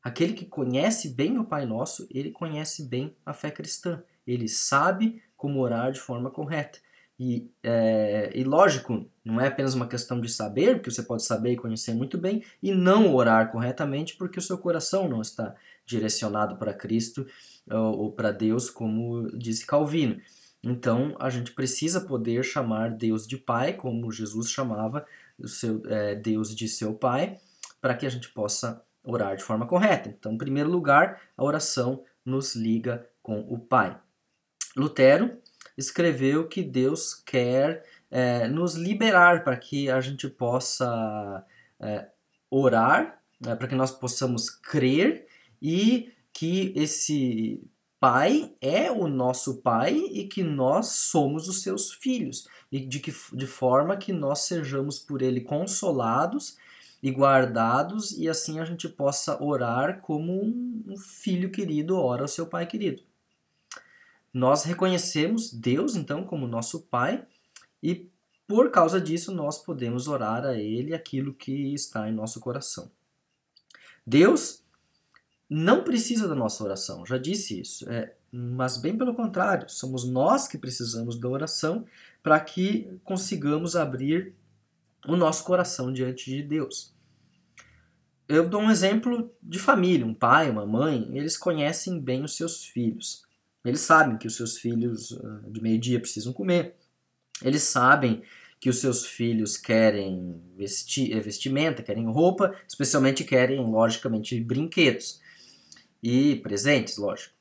Aquele 0.00 0.32
que 0.32 0.46
conhece 0.46 1.08
bem 1.08 1.38
o 1.38 1.44
Pai 1.44 1.66
Nosso, 1.66 2.06
ele 2.08 2.30
conhece 2.30 2.84
bem 2.84 3.16
a 3.26 3.32
fé 3.32 3.50
cristã. 3.50 4.00
Ele 4.24 4.48
sabe 4.48 5.20
como 5.46 5.60
orar 5.60 5.92
de 5.92 6.00
forma 6.00 6.28
correta. 6.28 6.80
E, 7.16 7.48
é, 7.62 8.32
e 8.34 8.42
lógico, 8.42 9.08
não 9.24 9.40
é 9.40 9.46
apenas 9.46 9.74
uma 9.74 9.86
questão 9.86 10.20
de 10.20 10.28
saber, 10.28 10.74
porque 10.74 10.90
você 10.90 11.04
pode 11.04 11.22
saber 11.22 11.52
e 11.52 11.56
conhecer 11.56 11.94
muito 11.94 12.18
bem, 12.18 12.42
e 12.60 12.72
não 12.72 13.14
orar 13.14 13.52
corretamente 13.52 14.16
porque 14.16 14.40
o 14.40 14.42
seu 14.42 14.58
coração 14.58 15.08
não 15.08 15.22
está 15.22 15.54
direcionado 15.86 16.56
para 16.56 16.74
Cristo 16.74 17.24
ou, 17.70 17.98
ou 17.98 18.12
para 18.12 18.32
Deus, 18.32 18.68
como 18.68 19.30
disse 19.38 19.64
Calvino. 19.64 20.20
Então 20.64 21.14
a 21.20 21.30
gente 21.30 21.52
precisa 21.52 22.00
poder 22.00 22.42
chamar 22.42 22.90
Deus 22.90 23.24
de 23.24 23.36
Pai, 23.36 23.72
como 23.72 24.10
Jesus 24.10 24.50
chamava 24.50 25.06
o 25.38 25.46
seu 25.46 25.80
é, 25.86 26.16
Deus 26.16 26.56
de 26.56 26.66
seu 26.66 26.92
Pai, 26.92 27.38
para 27.80 27.94
que 27.94 28.04
a 28.04 28.10
gente 28.10 28.30
possa 28.30 28.82
orar 29.04 29.36
de 29.36 29.44
forma 29.44 29.64
correta. 29.64 30.08
Então, 30.08 30.32
em 30.32 30.38
primeiro 30.38 30.68
lugar, 30.68 31.20
a 31.36 31.44
oração 31.44 32.02
nos 32.24 32.56
liga 32.56 33.08
com 33.22 33.38
o 33.38 33.60
Pai. 33.60 33.96
Lutero 34.76 35.38
escreveu 35.76 36.46
que 36.46 36.62
Deus 36.62 37.14
quer 37.14 37.84
é, 38.10 38.46
nos 38.48 38.74
liberar 38.74 39.42
para 39.42 39.56
que 39.56 39.90
a 39.90 40.00
gente 40.00 40.28
possa 40.28 41.44
é, 41.80 42.08
orar, 42.50 43.20
é, 43.44 43.54
para 43.54 43.68
que 43.68 43.74
nós 43.74 43.90
possamos 43.90 44.50
crer 44.50 45.26
e 45.60 46.12
que 46.32 46.72
esse 46.76 47.62
Pai 47.98 48.54
é 48.60 48.90
o 48.90 49.08
nosso 49.08 49.62
Pai 49.62 49.96
e 49.96 50.28
que 50.28 50.42
nós 50.42 50.88
somos 50.88 51.48
os 51.48 51.62
seus 51.62 51.92
filhos, 51.92 52.46
e 52.70 52.78
de, 52.78 53.00
que, 53.00 53.12
de 53.32 53.46
forma 53.46 53.96
que 53.96 54.12
nós 54.12 54.40
sejamos 54.40 54.98
por 54.98 55.22
Ele 55.22 55.40
consolados 55.40 56.58
e 57.02 57.10
guardados, 57.10 58.12
e 58.12 58.28
assim 58.28 58.60
a 58.60 58.64
gente 58.66 58.86
possa 58.88 59.42
orar 59.42 60.00
como 60.02 60.42
um 60.42 60.96
filho 60.98 61.50
querido 61.50 61.98
ora 61.98 62.22
ao 62.22 62.28
seu 62.28 62.46
Pai 62.46 62.66
querido. 62.66 63.02
Nós 64.36 64.64
reconhecemos 64.64 65.50
Deus, 65.50 65.96
então, 65.96 66.22
como 66.22 66.46
nosso 66.46 66.82
Pai, 66.88 67.24
e 67.82 68.06
por 68.46 68.70
causa 68.70 69.00
disso 69.00 69.32
nós 69.32 69.56
podemos 69.56 70.08
orar 70.08 70.44
a 70.44 70.54
Ele 70.54 70.92
aquilo 70.92 71.32
que 71.32 71.72
está 71.72 72.06
em 72.06 72.12
nosso 72.12 72.38
coração. 72.38 72.90
Deus 74.06 74.62
não 75.48 75.82
precisa 75.82 76.28
da 76.28 76.34
nossa 76.34 76.62
oração, 76.62 77.06
já 77.06 77.16
disse 77.16 77.58
isso, 77.58 77.88
é, 77.88 78.14
mas 78.30 78.76
bem 78.76 78.98
pelo 78.98 79.14
contrário, 79.14 79.70
somos 79.70 80.04
nós 80.04 80.46
que 80.46 80.58
precisamos 80.58 81.18
da 81.18 81.30
oração 81.30 81.86
para 82.22 82.38
que 82.38 83.00
consigamos 83.04 83.74
abrir 83.74 84.34
o 85.06 85.16
nosso 85.16 85.44
coração 85.44 85.90
diante 85.90 86.28
de 86.28 86.42
Deus. 86.42 86.94
Eu 88.28 88.46
dou 88.46 88.60
um 88.60 88.70
exemplo 88.70 89.34
de 89.42 89.58
família, 89.58 90.04
um 90.04 90.12
pai, 90.12 90.50
uma 90.50 90.66
mãe, 90.66 91.10
eles 91.16 91.38
conhecem 91.38 91.98
bem 91.98 92.22
os 92.22 92.36
seus 92.36 92.66
filhos. 92.66 93.25
Eles 93.66 93.80
sabem 93.80 94.16
que 94.16 94.28
os 94.28 94.36
seus 94.36 94.58
filhos 94.58 95.12
ah, 95.12 95.40
de 95.48 95.60
meio-dia 95.60 95.98
precisam 95.98 96.32
comer. 96.32 96.76
Eles 97.42 97.64
sabem 97.64 98.22
que 98.60 98.70
os 98.70 98.78
seus 98.80 99.04
filhos 99.04 99.56
querem 99.56 100.40
vesti 100.56 101.12
eh, 101.12 101.18
vestimenta, 101.18 101.82
querem 101.82 102.06
roupa, 102.06 102.54
especialmente 102.66 103.24
querem, 103.24 103.58
logicamente, 103.58 104.40
brinquedos 104.40 105.20
e 106.00 106.36
presentes, 106.36 106.96
lógico. 106.96 107.34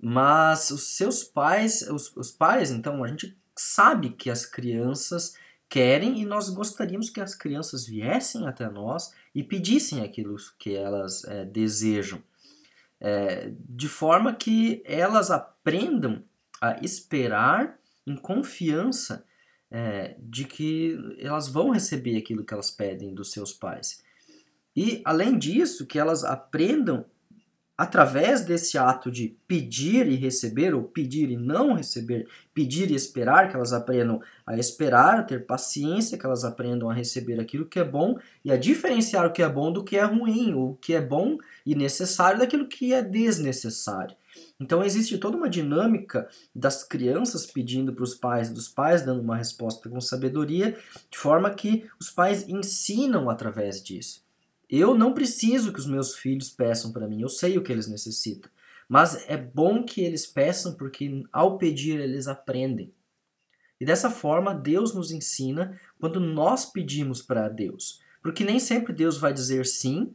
Mas 0.00 0.70
os 0.70 0.96
seus 0.96 1.24
pais, 1.24 1.82
os, 1.82 2.16
os 2.16 2.30
pais, 2.30 2.70
então, 2.70 3.02
a 3.02 3.08
gente 3.08 3.36
sabe 3.56 4.10
que 4.10 4.30
as 4.30 4.46
crianças 4.46 5.34
querem 5.68 6.20
e 6.20 6.24
nós 6.24 6.50
gostaríamos 6.50 7.10
que 7.10 7.20
as 7.20 7.34
crianças 7.34 7.84
viessem 7.84 8.46
até 8.46 8.70
nós 8.70 9.12
e 9.34 9.42
pedissem 9.42 10.02
aquilo 10.02 10.36
que 10.56 10.76
elas 10.76 11.24
é, 11.24 11.44
desejam 11.44 12.22
é, 13.04 13.52
de 13.68 13.86
forma 13.86 14.34
que 14.34 14.82
elas 14.86 15.30
aprendam 15.30 16.24
a 16.58 16.82
esperar 16.82 17.78
em 18.06 18.16
confiança 18.16 19.26
é, 19.70 20.16
de 20.18 20.46
que 20.46 20.96
elas 21.18 21.46
vão 21.46 21.68
receber 21.68 22.16
aquilo 22.16 22.42
que 22.42 22.54
elas 22.54 22.70
pedem 22.70 23.14
dos 23.14 23.30
seus 23.30 23.52
pais. 23.52 24.02
E, 24.74 25.02
além 25.04 25.38
disso, 25.38 25.86
que 25.86 25.98
elas 25.98 26.24
aprendam 26.24 27.04
através 27.76 28.44
desse 28.44 28.78
ato 28.78 29.10
de 29.10 29.36
pedir 29.48 30.06
e 30.06 30.14
receber, 30.14 30.74
ou 30.74 30.84
pedir 30.84 31.30
e 31.30 31.36
não 31.36 31.74
receber, 31.74 32.28
pedir 32.52 32.90
e 32.90 32.94
esperar, 32.94 33.48
que 33.48 33.56
elas 33.56 33.72
aprendam 33.72 34.20
a 34.46 34.56
esperar, 34.56 35.18
a 35.18 35.22
ter 35.22 35.44
paciência, 35.44 36.16
que 36.16 36.24
elas 36.24 36.44
aprendam 36.44 36.88
a 36.88 36.94
receber 36.94 37.40
aquilo 37.40 37.66
que 37.66 37.80
é 37.80 37.84
bom 37.84 38.16
e 38.44 38.52
a 38.52 38.56
diferenciar 38.56 39.26
o 39.26 39.32
que 39.32 39.42
é 39.42 39.48
bom 39.48 39.72
do 39.72 39.82
que 39.82 39.96
é 39.96 40.04
ruim, 40.04 40.54
o 40.54 40.78
que 40.80 40.94
é 40.94 41.00
bom 41.00 41.36
e 41.66 41.74
necessário 41.74 42.38
daquilo 42.38 42.68
que 42.68 42.92
é 42.94 43.02
desnecessário. 43.02 44.16
Então 44.58 44.84
existe 44.84 45.18
toda 45.18 45.36
uma 45.36 45.48
dinâmica 45.48 46.28
das 46.54 46.84
crianças 46.84 47.44
pedindo 47.44 47.92
para 47.92 48.04
os 48.04 48.14
pais, 48.14 48.50
dos 48.50 48.68
pais 48.68 49.02
dando 49.02 49.20
uma 49.20 49.36
resposta 49.36 49.88
com 49.88 50.00
sabedoria, 50.00 50.76
de 51.10 51.18
forma 51.18 51.50
que 51.50 51.88
os 52.00 52.10
pais 52.10 52.48
ensinam 52.48 53.28
através 53.28 53.82
disso. 53.82 54.23
Eu 54.68 54.94
não 54.94 55.12
preciso 55.12 55.72
que 55.72 55.78
os 55.78 55.86
meus 55.86 56.14
filhos 56.14 56.50
peçam 56.50 56.92
para 56.92 57.08
mim, 57.08 57.20
eu 57.20 57.28
sei 57.28 57.56
o 57.58 57.62
que 57.62 57.72
eles 57.72 57.86
necessitam. 57.86 58.50
Mas 58.88 59.28
é 59.28 59.36
bom 59.36 59.84
que 59.84 60.02
eles 60.02 60.26
peçam 60.26 60.74
porque 60.74 61.24
ao 61.32 61.56
pedir 61.56 61.98
eles 61.98 62.26
aprendem. 62.26 62.92
E 63.80 63.84
dessa 63.84 64.10
forma 64.10 64.54
Deus 64.54 64.94
nos 64.94 65.10
ensina 65.10 65.78
quando 65.98 66.20
nós 66.20 66.66
pedimos 66.66 67.22
para 67.22 67.48
Deus. 67.48 68.00
Porque 68.22 68.44
nem 68.44 68.58
sempre 68.58 68.92
Deus 68.92 69.18
vai 69.18 69.32
dizer 69.32 69.66
sim, 69.66 70.14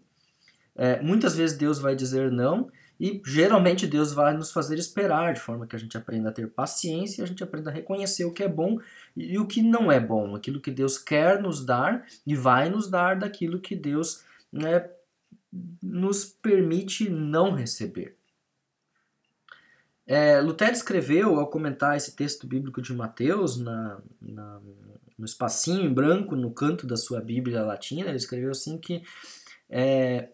é, 0.75 1.01
muitas 1.01 1.35
vezes 1.35 1.57
Deus 1.57 1.79
vai 1.79 1.95
dizer 1.95 2.31
não, 2.31 2.71
e 2.99 3.21
geralmente 3.25 3.87
Deus 3.87 4.11
vai 4.11 4.33
nos 4.35 4.51
fazer 4.51 4.77
esperar, 4.77 5.33
de 5.33 5.39
forma 5.39 5.65
que 5.65 5.75
a 5.75 5.79
gente 5.79 5.97
aprenda 5.97 6.29
a 6.29 6.31
ter 6.33 6.49
paciência, 6.49 7.23
a 7.23 7.27
gente 7.27 7.43
aprenda 7.43 7.69
a 7.69 7.73
reconhecer 7.73 8.25
o 8.25 8.33
que 8.33 8.43
é 8.43 8.47
bom 8.47 8.77
e 9.15 9.37
o 9.39 9.47
que 9.47 9.61
não 9.61 9.89
é 9.89 9.99
bom, 9.99 10.35
aquilo 10.35 10.59
que 10.59 10.69
Deus 10.69 10.97
quer 10.97 11.41
nos 11.41 11.65
dar 11.65 12.05
e 12.27 12.35
vai 12.35 12.69
nos 12.69 12.89
dar 12.89 13.17
daquilo 13.17 13.61
que 13.61 13.75
Deus 13.75 14.23
né, 14.51 14.89
nos 15.81 16.25
permite 16.25 17.09
não 17.09 17.53
receber. 17.53 18.17
É, 20.05 20.41
Lutero 20.41 20.71
escreveu, 20.71 21.39
ao 21.39 21.49
comentar 21.49 21.95
esse 21.95 22.15
texto 22.15 22.47
bíblico 22.47 22.81
de 22.81 22.93
Mateus, 22.93 23.57
na, 23.57 24.01
na, 24.19 24.59
no 25.17 25.25
espacinho 25.25 25.85
em 25.85 25.93
branco 25.93 26.35
no 26.35 26.51
canto 26.51 26.87
da 26.87 26.97
sua 26.97 27.21
Bíblia 27.21 27.63
latina, 27.63 28.07
ele 28.07 28.17
escreveu 28.17 28.49
assim 28.49 28.77
que 28.77 29.03
é, 29.69 30.29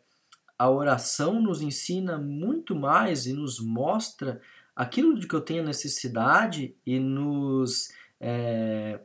a 0.58 0.70
oração 0.70 1.42
nos 1.42 1.62
ensina 1.62 2.18
muito 2.18 2.74
mais 2.74 3.26
e 3.26 3.34
nos 3.34 3.60
mostra 3.60 4.40
aquilo 4.74 5.20
de 5.20 5.28
que 5.28 5.36
eu 5.36 5.42
tenho 5.42 5.64
necessidade 5.64 6.76
e 6.86 6.98
nos, 7.00 7.90
é, 8.20 9.00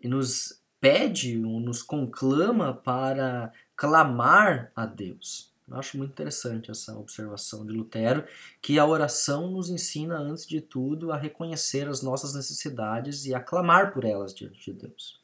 e 0.00 0.08
nos 0.08 0.60
pede, 0.80 1.38
nos 1.38 1.82
conclama 1.82 2.74
para 2.74 3.52
clamar 3.80 4.70
a 4.76 4.84
Deus. 4.84 5.50
Eu 5.66 5.78
acho 5.78 5.96
muito 5.96 6.10
interessante 6.10 6.70
essa 6.70 6.94
observação 6.98 7.64
de 7.64 7.72
Lutero, 7.72 8.26
que 8.60 8.78
a 8.78 8.84
oração 8.84 9.50
nos 9.50 9.70
ensina, 9.70 10.18
antes 10.18 10.46
de 10.46 10.60
tudo, 10.60 11.10
a 11.10 11.16
reconhecer 11.16 11.88
as 11.88 12.02
nossas 12.02 12.34
necessidades 12.34 13.24
e 13.24 13.34
a 13.34 13.40
clamar 13.40 13.94
por 13.94 14.04
elas 14.04 14.34
diante 14.34 14.70
de 14.70 14.86
Deus. 14.86 15.18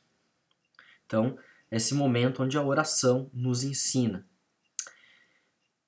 Então, 1.05 1.37
esse 1.71 1.95
momento 1.95 2.43
onde 2.43 2.57
a 2.57 2.63
oração 2.63 3.31
nos 3.31 3.63
ensina. 3.63 4.27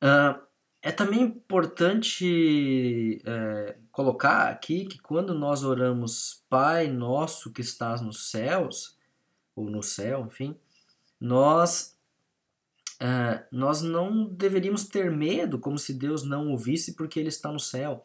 Uh, 0.02 0.38
é 0.82 0.92
também 0.92 1.22
importante 1.22 3.20
é, 3.24 3.76
colocar 3.90 4.48
aqui 4.48 4.84
que 4.84 4.98
quando 4.98 5.34
nós 5.34 5.64
oramos 5.64 6.44
Pai 6.48 6.86
Nosso 6.86 7.50
que 7.50 7.62
estás 7.62 8.00
nos 8.00 8.30
céus, 8.30 8.96
ou 9.56 9.68
no 9.68 9.82
céu, 9.82 10.26
enfim, 10.26 10.54
nós 11.18 11.97
Uh, 13.00 13.44
nós 13.52 13.80
não 13.80 14.24
deveríamos 14.24 14.88
ter 14.88 15.10
medo 15.10 15.58
como 15.60 15.78
se 15.78 15.94
Deus 15.94 16.24
não 16.24 16.48
ouvisse 16.48 16.94
porque 16.94 17.20
Ele 17.20 17.28
está 17.28 17.52
no 17.52 17.60
céu, 17.60 18.04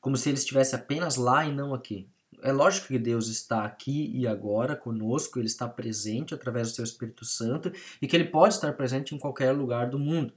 como 0.00 0.16
se 0.16 0.30
Ele 0.30 0.38
estivesse 0.38 0.74
apenas 0.74 1.16
lá 1.16 1.44
e 1.44 1.52
não 1.52 1.74
aqui. 1.74 2.08
É 2.42 2.50
lógico 2.50 2.88
que 2.88 2.98
Deus 2.98 3.28
está 3.28 3.64
aqui 3.64 4.10
e 4.14 4.26
agora 4.26 4.74
conosco, 4.74 5.38
Ele 5.38 5.46
está 5.46 5.68
presente 5.68 6.32
através 6.32 6.68
do 6.68 6.74
Seu 6.74 6.84
Espírito 6.84 7.24
Santo 7.24 7.70
e 8.00 8.06
que 8.06 8.16
Ele 8.16 8.24
pode 8.24 8.54
estar 8.54 8.72
presente 8.72 9.14
em 9.14 9.18
qualquer 9.18 9.52
lugar 9.52 9.90
do 9.90 9.98
mundo. 9.98 10.32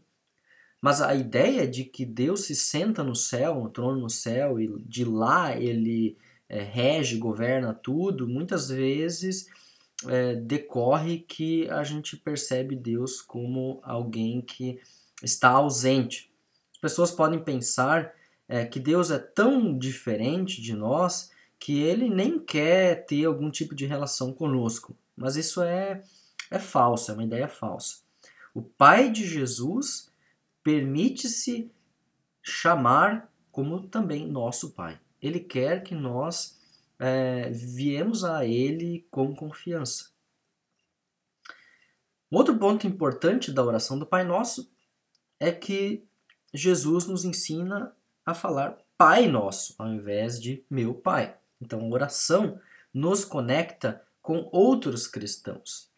Mas 0.81 1.01
a 1.01 1.15
ideia 1.15 1.65
de 1.65 1.85
que 1.85 2.05
Deus 2.05 2.41
se 2.41 2.55
senta 2.55 3.05
no 3.05 3.15
céu, 3.15 3.55
no 3.55 3.69
trono 3.69 4.01
no 4.01 4.09
céu, 4.09 4.59
e 4.59 4.67
de 4.85 5.05
lá 5.05 5.55
Ele 5.55 6.17
é, 6.49 6.61
rege, 6.61 7.17
governa 7.17 7.73
tudo, 7.73 8.27
muitas 8.27 8.67
vezes 8.67 9.47
é, 10.07 10.35
decorre 10.35 11.19
que 11.19 11.69
a 11.69 11.83
gente 11.83 12.17
percebe 12.17 12.75
Deus 12.75 13.21
como 13.21 13.79
alguém 13.83 14.41
que 14.41 14.79
está 15.21 15.49
ausente. 15.49 16.31
As 16.73 16.79
pessoas 16.79 17.11
podem 17.11 17.39
pensar 17.39 18.13
é, 18.47 18.65
que 18.65 18.79
Deus 18.79 19.11
é 19.11 19.19
tão 19.19 19.77
diferente 19.77 20.61
de 20.61 20.73
nós 20.73 21.31
que 21.59 21.81
ele 21.81 22.09
nem 22.09 22.37
quer 22.37 23.05
ter 23.05 23.25
algum 23.25 23.49
tipo 23.49 23.73
de 23.73 23.85
relação 23.85 24.33
conosco. 24.33 24.95
Mas 25.15 25.35
isso 25.35 25.61
é, 25.61 26.03
é 26.51 26.59
falso, 26.59 27.11
é 27.11 27.13
uma 27.13 27.23
ideia 27.23 27.47
falsa. 27.47 27.99
O 28.53 28.61
Pai 28.61 29.11
de 29.11 29.25
Jesus 29.25 30.11
permite-se 30.61 31.71
chamar 32.41 33.31
como 33.51 33.87
também 33.87 34.27
nosso 34.27 34.71
Pai. 34.71 34.99
Ele 35.21 35.39
quer 35.39 35.83
que 35.83 35.95
nós 35.95 36.59
é, 36.99 37.49
viemos 37.49 38.23
a 38.23 38.45
Ele 38.45 39.07
com 39.09 39.35
confiança. 39.35 40.11
Outro 42.31 42.57
ponto 42.57 42.87
importante 42.87 43.51
da 43.51 43.63
oração 43.63 43.99
do 43.99 44.05
Pai 44.05 44.23
Nosso 44.23 44.71
é 45.39 45.51
que 45.51 46.03
Jesus 46.53 47.05
nos 47.05 47.25
ensina 47.25 47.95
a 48.25 48.33
falar 48.33 48.77
Pai 48.97 49.27
Nosso 49.27 49.75
ao 49.77 49.87
invés 49.87 50.41
de 50.41 50.65
meu 50.69 50.93
Pai. 50.93 51.37
Então, 51.61 51.79
a 51.81 51.89
oração 51.89 52.59
nos 52.93 53.23
conecta 53.25 54.01
com 54.21 54.49
outros 54.51 55.07
cristãos. 55.07 55.91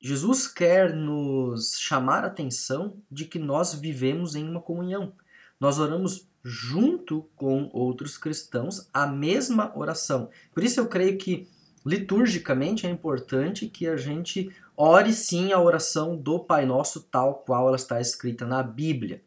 Jesus 0.00 0.46
quer 0.46 0.94
nos 0.94 1.78
chamar 1.78 2.24
a 2.24 2.28
atenção 2.28 3.02
de 3.10 3.24
que 3.24 3.38
nós 3.38 3.74
vivemos 3.74 4.34
em 4.34 4.48
uma 4.48 4.60
comunhão. 4.60 5.12
Nós 5.58 5.78
oramos 5.78 6.28
junto 6.48 7.28
com 7.34 7.68
outros 7.72 8.16
cristãos 8.16 8.88
a 8.94 9.04
mesma 9.04 9.76
oração. 9.76 10.30
Por 10.54 10.62
isso 10.62 10.78
eu 10.78 10.86
creio 10.86 11.18
que 11.18 11.48
liturgicamente 11.84 12.86
é 12.86 12.90
importante 12.90 13.66
que 13.66 13.88
a 13.88 13.96
gente 13.96 14.54
ore 14.76 15.12
sim 15.12 15.52
a 15.52 15.60
oração 15.60 16.16
do 16.16 16.38
Pai 16.38 16.64
Nosso 16.64 17.02
tal 17.02 17.42
qual 17.44 17.66
ela 17.66 17.76
está 17.76 18.00
escrita 18.00 18.46
na 18.46 18.62
Bíblia. 18.62 19.22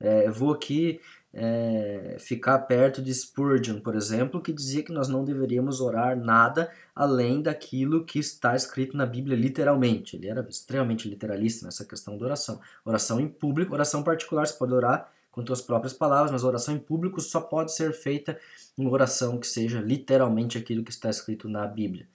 É, 0.00 0.26
eu 0.26 0.32
vou 0.32 0.52
aqui 0.52 1.00
é, 1.32 2.16
ficar 2.18 2.58
perto 2.60 3.00
de 3.00 3.14
Spurgeon, 3.14 3.78
por 3.78 3.94
exemplo, 3.94 4.42
que 4.42 4.52
dizia 4.52 4.82
que 4.82 4.90
nós 4.90 5.06
não 5.06 5.24
deveríamos 5.24 5.80
orar 5.80 6.18
nada 6.18 6.72
além 6.92 7.40
daquilo 7.40 8.04
que 8.04 8.18
está 8.18 8.56
escrito 8.56 8.96
na 8.96 9.06
Bíblia 9.06 9.36
literalmente. 9.36 10.16
Ele 10.16 10.26
era 10.26 10.44
extremamente 10.50 11.08
literalista 11.08 11.64
nessa 11.64 11.84
questão 11.84 12.18
da 12.18 12.24
oração. 12.24 12.60
Oração 12.84 13.20
em 13.20 13.28
público, 13.28 13.72
oração 13.72 14.02
particular, 14.02 14.48
você 14.48 14.58
pode 14.58 14.74
orar 14.74 15.12
com 15.30 15.44
suas 15.46 15.60
próprias 15.60 15.92
palavras, 15.92 16.30
mas 16.30 16.44
oração 16.44 16.74
em 16.74 16.78
público 16.78 17.20
só 17.20 17.40
pode 17.40 17.74
ser 17.74 17.92
feita 17.92 18.38
em 18.76 18.86
oração 18.86 19.38
que 19.38 19.46
seja 19.46 19.80
literalmente 19.80 20.58
aquilo 20.58 20.82
que 20.82 20.90
está 20.90 21.08
escrito 21.08 21.48
na 21.48 21.66
Bíblia. 21.66 22.08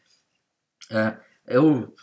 É, 0.92 1.18
eu 1.48 1.94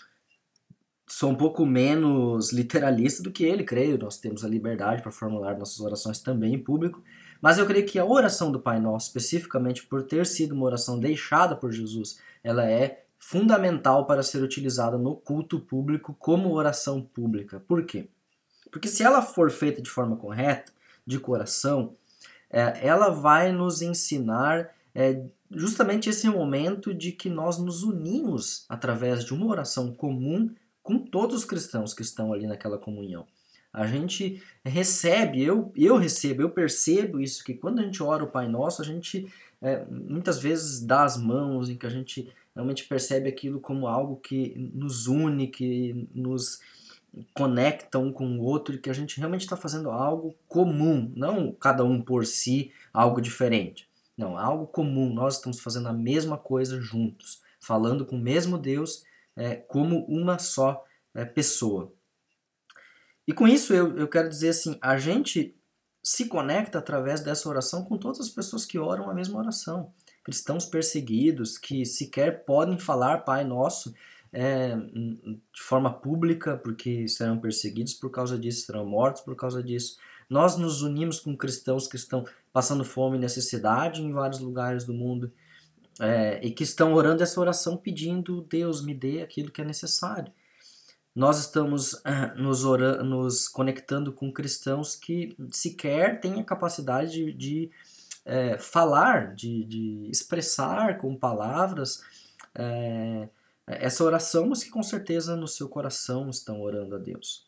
sou 1.06 1.30
um 1.30 1.34
pouco 1.34 1.66
menos 1.66 2.52
literalista 2.52 3.22
do 3.22 3.30
que 3.30 3.44
ele, 3.44 3.64
creio. 3.64 3.98
Nós 3.98 4.16
temos 4.16 4.44
a 4.44 4.48
liberdade 4.48 5.02
para 5.02 5.12
formular 5.12 5.58
nossas 5.58 5.78
orações 5.80 6.18
também 6.18 6.54
em 6.54 6.58
público. 6.58 7.02
Mas 7.40 7.58
eu 7.58 7.66
creio 7.66 7.84
que 7.84 7.98
a 7.98 8.04
oração 8.04 8.50
do 8.50 8.60
Pai 8.60 8.80
Nosso, 8.80 9.08
especificamente 9.08 9.84
por 9.86 10.04
ter 10.04 10.24
sido 10.24 10.52
uma 10.52 10.64
oração 10.64 10.98
deixada 10.98 11.54
por 11.54 11.70
Jesus, 11.70 12.18
ela 12.42 12.64
é 12.64 13.04
fundamental 13.18 14.06
para 14.06 14.22
ser 14.22 14.42
utilizada 14.42 14.96
no 14.96 15.14
culto 15.14 15.60
público 15.60 16.16
como 16.18 16.54
oração 16.54 17.02
pública. 17.02 17.60
Por 17.60 17.84
quê? 17.84 18.08
Porque 18.70 18.88
se 18.88 19.02
ela 19.02 19.20
for 19.20 19.50
feita 19.50 19.82
de 19.82 19.90
forma 19.90 20.16
correta, 20.16 20.72
de 21.06 21.18
coração, 21.18 21.94
é, 22.50 22.86
ela 22.86 23.08
vai 23.08 23.52
nos 23.52 23.82
ensinar 23.82 24.70
é, 24.94 25.22
justamente 25.50 26.08
esse 26.08 26.28
momento 26.28 26.92
de 26.92 27.12
que 27.12 27.30
nós 27.30 27.58
nos 27.58 27.82
unimos 27.82 28.64
através 28.68 29.24
de 29.24 29.32
uma 29.32 29.46
oração 29.46 29.92
comum 29.92 30.50
com 30.82 30.98
todos 30.98 31.36
os 31.36 31.44
cristãos 31.44 31.94
que 31.94 32.02
estão 32.02 32.32
ali 32.32 32.46
naquela 32.46 32.78
comunhão. 32.78 33.26
A 33.72 33.86
gente 33.86 34.42
recebe, 34.64 35.42
eu, 35.42 35.72
eu 35.74 35.96
recebo, 35.96 36.42
eu 36.42 36.50
percebo 36.50 37.18
isso, 37.18 37.42
que 37.42 37.54
quando 37.54 37.78
a 37.78 37.82
gente 37.82 38.02
ora 38.02 38.24
o 38.24 38.30
Pai 38.30 38.46
Nosso, 38.46 38.82
a 38.82 38.84
gente 38.84 39.32
é, 39.62 39.84
muitas 39.86 40.38
vezes 40.38 40.80
dá 40.80 41.04
as 41.04 41.16
mãos, 41.16 41.70
em 41.70 41.76
que 41.76 41.86
a 41.86 41.90
gente 41.90 42.30
realmente 42.54 42.84
percebe 42.84 43.28
aquilo 43.28 43.60
como 43.60 43.86
algo 43.86 44.16
que 44.16 44.54
nos 44.74 45.06
une, 45.06 45.46
que 45.46 46.06
nos 46.14 46.60
conecta 47.34 47.98
um 47.98 48.12
com 48.12 48.26
o 48.38 48.42
outro, 48.42 48.74
e 48.74 48.78
que 48.78 48.90
a 48.90 48.94
gente 48.94 49.18
realmente 49.18 49.42
está 49.42 49.56
fazendo 49.56 49.90
algo 49.90 50.34
comum, 50.48 51.12
não 51.14 51.52
cada 51.52 51.84
um 51.84 52.00
por 52.00 52.24
si, 52.24 52.72
algo 52.92 53.20
diferente. 53.20 53.88
Não, 54.16 54.38
algo 54.38 54.66
comum, 54.66 55.12
nós 55.12 55.36
estamos 55.36 55.60
fazendo 55.60 55.88
a 55.88 55.92
mesma 55.92 56.36
coisa 56.38 56.80
juntos, 56.80 57.42
falando 57.60 58.04
com 58.04 58.16
o 58.16 58.20
mesmo 58.20 58.58
Deus 58.58 59.04
é, 59.36 59.56
como 59.56 60.04
uma 60.06 60.38
só 60.38 60.84
é, 61.14 61.24
pessoa. 61.24 61.92
E 63.26 63.32
com 63.32 63.46
isso 63.46 63.72
eu, 63.72 63.96
eu 63.96 64.08
quero 64.08 64.28
dizer 64.28 64.50
assim, 64.50 64.78
a 64.80 64.98
gente 64.98 65.56
se 66.02 66.26
conecta 66.26 66.78
através 66.78 67.20
dessa 67.20 67.48
oração 67.48 67.84
com 67.84 67.96
todas 67.96 68.20
as 68.20 68.28
pessoas 68.28 68.64
que 68.66 68.78
oram 68.78 69.08
a 69.08 69.14
mesma 69.14 69.38
oração. 69.38 69.92
Cristãos 70.24 70.66
perseguidos 70.66 71.56
que 71.56 71.84
sequer 71.84 72.44
podem 72.44 72.78
falar 72.78 73.18
Pai 73.18 73.44
Nosso 73.44 73.94
é, 74.32 74.74
de 74.76 75.62
forma 75.62 75.92
pública, 75.92 76.56
porque 76.56 77.06
serão 77.06 77.38
perseguidos 77.38 77.94
por 77.94 78.10
causa 78.10 78.38
disso, 78.38 78.66
serão 78.66 78.86
mortos 78.86 79.22
por 79.22 79.36
causa 79.36 79.62
disso. 79.62 79.98
Nós 80.28 80.56
nos 80.56 80.82
unimos 80.82 81.20
com 81.20 81.36
cristãos 81.36 81.86
que 81.86 81.96
estão 81.96 82.24
passando 82.52 82.84
fome 82.84 83.18
e 83.18 83.20
necessidade 83.20 84.00
em 84.00 84.12
vários 84.12 84.40
lugares 84.40 84.84
do 84.84 84.94
mundo 84.94 85.30
é, 86.00 86.40
e 86.42 86.50
que 86.50 86.62
estão 86.62 86.94
orando 86.94 87.22
essa 87.22 87.40
oração 87.40 87.76
pedindo 87.76 88.42
Deus 88.42 88.82
me 88.82 88.94
dê 88.94 89.20
aquilo 89.22 89.50
que 89.50 89.60
é 89.60 89.64
necessário. 89.64 90.32
Nós 91.14 91.38
estamos 91.38 91.92
uh, 91.92 92.34
nos, 92.36 92.64
orando, 92.64 93.04
nos 93.04 93.46
conectando 93.46 94.12
com 94.12 94.32
cristãos 94.32 94.94
que 94.94 95.36
sequer 95.50 96.20
têm 96.20 96.40
a 96.40 96.44
capacidade 96.44 97.12
de, 97.12 97.32
de 97.34 97.70
é, 98.24 98.56
falar, 98.56 99.34
de, 99.34 99.64
de, 99.64 100.08
expressar 100.10 100.96
com 100.96 101.14
palavras 101.14 102.02
é, 102.54 103.28
essa 103.66 104.04
oração, 104.04 104.48
mas 104.48 104.62
que 104.62 104.70
com 104.70 104.82
certeza 104.82 105.36
no 105.36 105.46
seu 105.46 105.68
coração 105.68 106.28
estão 106.28 106.60
orando 106.60 106.96
a 106.96 106.98
Deus. 106.98 107.46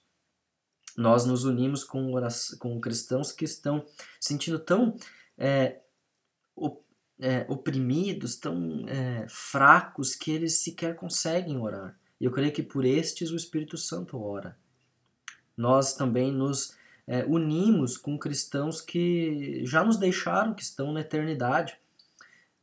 Nós 0.97 1.25
nos 1.25 1.45
unimos 1.45 1.83
com, 1.83 2.15
oração, 2.15 2.59
com 2.59 2.81
cristãos 2.81 3.33
que 3.33 3.45
estão 3.45 3.85
sentindo 4.21 4.59
tão 4.59 4.97
é, 5.37 5.81
é, 7.21 7.45
oprimidos, 7.49 8.37
tão 8.37 8.87
é, 8.89 9.27
fracos, 9.29 10.15
que 10.15 10.31
eles 10.31 10.61
sequer 10.61 10.95
conseguem 10.95 11.59
orar. 11.59 11.99
E 12.21 12.25
eu 12.25 12.31
creio 12.31 12.53
que 12.53 12.63
por 12.63 12.85
estes 12.85 13.31
o 13.31 13.37
Espírito 13.37 13.77
Santo 13.77 14.21
ora. 14.23 14.57
Nós 15.57 15.95
também 15.95 16.33
nos 16.33 16.77
é, 17.07 17.25
unimos 17.25 17.97
com 17.97 18.19
cristãos 18.19 18.81
que 18.81 19.65
já 19.65 19.85
nos 19.85 19.97
deixaram, 19.97 20.55
que 20.55 20.63
estão 20.63 20.93
na 20.93 21.01
eternidade 21.01 21.77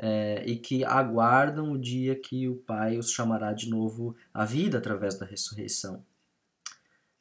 é, 0.03 0.43
e 0.47 0.55
que 0.55 0.83
aguardam 0.83 1.71
o 1.71 1.77
dia 1.77 2.15
que 2.15 2.47
o 2.49 2.55
Pai 2.55 2.97
os 2.97 3.11
chamará 3.11 3.53
de 3.53 3.69
novo 3.69 4.15
à 4.33 4.43
vida 4.43 4.79
através 4.79 5.15
da 5.15 5.27
ressurreição. 5.27 6.03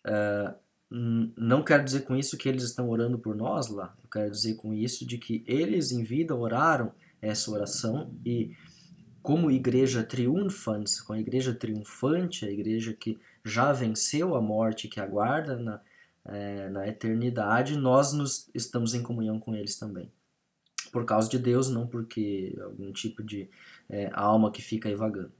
É, 0.02 0.54
não 0.90 1.62
quero 1.62 1.84
dizer 1.84 2.04
com 2.04 2.16
isso 2.16 2.38
que 2.38 2.48
eles 2.48 2.64
estão 2.64 2.88
orando 2.88 3.18
por 3.18 3.36
nós 3.36 3.68
lá, 3.68 3.94
eu 4.02 4.08
quero 4.08 4.30
dizer 4.30 4.54
com 4.54 4.72
isso 4.72 5.06
de 5.06 5.18
que 5.18 5.44
eles 5.46 5.92
em 5.92 6.02
vida 6.02 6.34
oraram 6.34 6.90
essa 7.20 7.50
oração 7.50 8.10
e 8.24 8.56
como 9.22 9.50
igreja 9.50 10.02
triunfante, 10.02 11.04
com 11.04 11.12
a 11.12 11.20
igreja 11.20 11.54
triunfante, 11.54 12.46
a 12.46 12.50
igreja 12.50 12.94
que 12.94 13.20
já 13.44 13.72
venceu 13.72 14.34
a 14.34 14.40
morte, 14.40 14.88
que 14.88 14.98
aguarda 14.98 15.56
na, 15.56 15.80
é, 16.24 16.70
na 16.70 16.88
eternidade, 16.88 17.76
nós 17.76 18.14
nos, 18.14 18.48
estamos 18.54 18.94
em 18.94 19.02
comunhão 19.02 19.38
com 19.38 19.54
eles 19.54 19.76
também. 19.76 20.10
Por 20.90 21.04
causa 21.04 21.28
de 21.28 21.38
Deus, 21.38 21.68
não 21.68 21.86
porque 21.86 22.56
algum 22.62 22.92
tipo 22.92 23.22
de 23.22 23.48
é, 23.88 24.10
alma 24.12 24.50
que 24.50 24.62
fica 24.62 24.88
aí 24.88 24.94
vagando. 24.94 25.32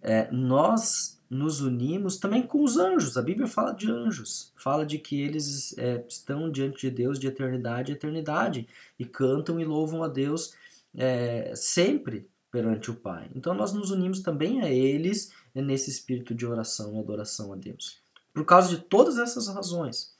É, 0.00 0.30
nós 0.30 1.20
nos 1.28 1.60
unimos 1.60 2.18
também 2.18 2.42
com 2.42 2.62
os 2.62 2.76
anjos. 2.76 3.16
A 3.16 3.22
Bíblia 3.22 3.46
fala 3.46 3.72
de 3.72 3.90
anjos, 3.90 4.52
fala 4.56 4.84
de 4.84 4.98
que 4.98 5.20
eles 5.20 5.76
é, 5.78 6.04
estão 6.08 6.50
diante 6.50 6.82
de 6.82 6.90
Deus 6.90 7.18
de 7.18 7.26
eternidade 7.26 7.90
a 7.90 7.94
eternidade 7.94 8.68
e 8.98 9.04
cantam 9.04 9.58
e 9.58 9.64
louvam 9.64 10.02
a 10.02 10.08
Deus 10.08 10.54
é, 10.94 11.52
sempre 11.56 12.28
perante 12.50 12.90
o 12.90 12.94
Pai. 12.94 13.28
Então 13.34 13.52
nós 13.54 13.72
nos 13.72 13.90
unimos 13.90 14.20
também 14.20 14.62
a 14.62 14.68
eles 14.68 15.32
nesse 15.54 15.90
espírito 15.90 16.34
de 16.34 16.46
oração 16.46 16.94
e 16.94 16.98
adoração 17.00 17.52
a 17.52 17.56
Deus. 17.56 17.98
Por 18.32 18.44
causa 18.44 18.68
de 18.68 18.78
todas 18.78 19.18
essas 19.18 19.48
razões, 19.48 20.14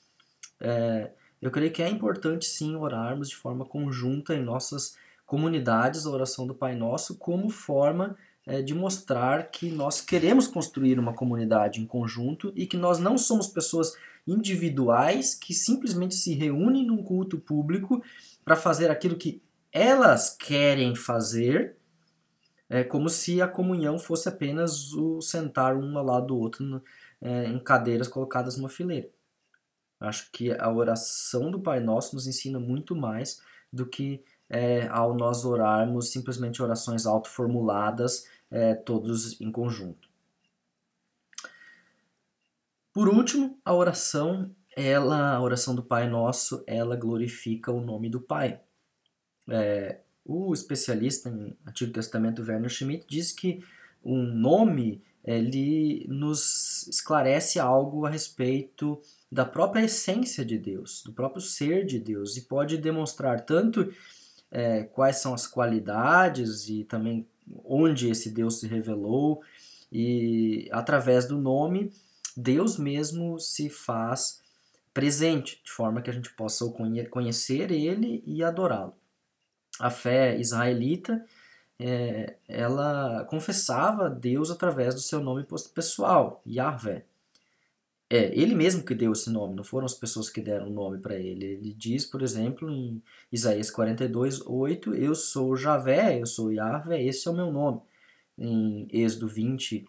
é, 0.60 1.12
eu 1.44 1.50
creio 1.50 1.70
que 1.70 1.82
é 1.82 1.88
importante 1.90 2.46
sim 2.46 2.74
orarmos 2.74 3.28
de 3.28 3.36
forma 3.36 3.66
conjunta 3.66 4.34
em 4.34 4.42
nossas 4.42 4.96
comunidades 5.26 6.06
a 6.06 6.10
oração 6.10 6.46
do 6.46 6.54
Pai 6.54 6.74
Nosso 6.74 7.18
como 7.18 7.50
forma 7.50 8.16
é, 8.46 8.62
de 8.62 8.74
mostrar 8.74 9.50
que 9.50 9.70
nós 9.70 10.00
queremos 10.00 10.46
construir 10.46 10.98
uma 10.98 11.12
comunidade 11.12 11.82
em 11.82 11.86
conjunto 11.86 12.50
e 12.56 12.66
que 12.66 12.78
nós 12.78 12.98
não 12.98 13.18
somos 13.18 13.46
pessoas 13.46 13.94
individuais 14.26 15.34
que 15.34 15.52
simplesmente 15.52 16.14
se 16.14 16.32
reúnem 16.32 16.86
num 16.86 17.02
culto 17.02 17.38
público 17.38 18.02
para 18.42 18.56
fazer 18.56 18.90
aquilo 18.90 19.18
que 19.18 19.42
elas 19.70 20.34
querem 20.34 20.96
fazer, 20.96 21.76
é 22.70 22.82
como 22.82 23.10
se 23.10 23.42
a 23.42 23.48
comunhão 23.48 23.98
fosse 23.98 24.30
apenas 24.30 24.94
o 24.94 25.20
sentar 25.20 25.76
um 25.76 25.98
ao 25.98 26.06
lado 26.06 26.28
do 26.28 26.38
outro 26.38 26.82
é, 27.20 27.44
em 27.48 27.58
cadeiras 27.58 28.08
colocadas 28.08 28.56
numa 28.56 28.70
fileira. 28.70 29.10
Acho 30.06 30.30
que 30.30 30.52
a 30.52 30.70
oração 30.72 31.50
do 31.50 31.60
Pai 31.60 31.80
Nosso 31.80 32.14
nos 32.14 32.26
ensina 32.26 32.58
muito 32.58 32.94
mais 32.94 33.40
do 33.72 33.86
que 33.86 34.22
é, 34.48 34.86
ao 34.88 35.14
nós 35.14 35.44
orarmos 35.44 36.10
simplesmente 36.10 36.62
orações 36.62 37.06
autoformuladas, 37.06 38.28
é, 38.50 38.74
todos 38.74 39.40
em 39.40 39.50
conjunto. 39.50 40.08
Por 42.92 43.08
último, 43.08 43.58
a 43.64 43.74
oração, 43.74 44.54
ela, 44.76 45.34
a 45.34 45.40
oração 45.40 45.74
do 45.74 45.82
Pai 45.82 46.08
Nosso, 46.08 46.62
ela 46.66 46.94
glorifica 46.94 47.72
o 47.72 47.80
nome 47.80 48.08
do 48.08 48.20
Pai. 48.20 48.60
É, 49.48 49.98
o 50.24 50.54
especialista 50.54 51.28
em 51.28 51.56
Antigo 51.66 51.92
Testamento 51.92 52.42
Werner 52.42 52.70
Schmidt 52.70 53.04
diz 53.08 53.32
que 53.32 53.64
um 54.04 54.22
nome 54.22 55.02
ele 55.24 56.06
nos 56.08 56.86
esclarece 56.86 57.58
algo 57.58 58.06
a 58.06 58.10
respeito 58.10 59.00
da 59.34 59.44
própria 59.44 59.82
essência 59.82 60.44
de 60.44 60.56
Deus, 60.56 61.02
do 61.04 61.12
próprio 61.12 61.42
ser 61.42 61.84
de 61.84 61.98
Deus, 61.98 62.36
e 62.36 62.42
pode 62.42 62.78
demonstrar 62.78 63.40
tanto 63.40 63.92
é, 64.48 64.84
quais 64.84 65.16
são 65.16 65.34
as 65.34 65.44
qualidades 65.44 66.68
e 66.68 66.84
também 66.84 67.26
onde 67.64 68.08
esse 68.08 68.30
Deus 68.30 68.60
se 68.60 68.68
revelou, 68.68 69.42
e 69.90 70.68
através 70.70 71.26
do 71.26 71.36
nome, 71.36 71.92
Deus 72.36 72.78
mesmo 72.78 73.40
se 73.40 73.68
faz 73.68 74.40
presente, 74.92 75.60
de 75.64 75.72
forma 75.72 76.00
que 76.00 76.10
a 76.10 76.14
gente 76.14 76.32
possa 76.34 76.64
conhecer 77.10 77.72
Ele 77.72 78.22
e 78.24 78.40
adorá-lo. 78.40 78.94
A 79.80 79.90
fé 79.90 80.38
israelita, 80.38 81.24
é, 81.76 82.36
ela 82.46 83.24
confessava 83.24 84.08
Deus 84.08 84.52
através 84.52 84.94
do 84.94 85.00
seu 85.00 85.18
nome 85.18 85.44
pessoal, 85.74 86.40
Yahvé. 86.46 87.04
É, 88.14 88.30
ele 88.32 88.54
mesmo 88.54 88.84
que 88.84 88.94
deu 88.94 89.10
esse 89.10 89.28
nome, 89.28 89.56
não 89.56 89.64
foram 89.64 89.86
as 89.86 89.94
pessoas 89.94 90.30
que 90.30 90.40
deram 90.40 90.68
o 90.68 90.72
nome 90.72 90.98
para 90.98 91.18
ele. 91.18 91.44
Ele 91.46 91.74
diz, 91.74 92.06
por 92.06 92.22
exemplo, 92.22 92.70
em 92.70 93.02
Isaías 93.32 93.72
42, 93.72 94.40
8, 94.46 94.94
Eu 94.94 95.16
sou 95.16 95.56
Javé, 95.56 96.22
eu 96.22 96.26
sou 96.26 96.52
Yahvé, 96.52 97.02
esse 97.02 97.26
é 97.26 97.30
o 97.32 97.34
meu 97.34 97.50
nome. 97.50 97.80
Em 98.38 98.86
Êxodo 98.92 99.26
20, 99.26 99.84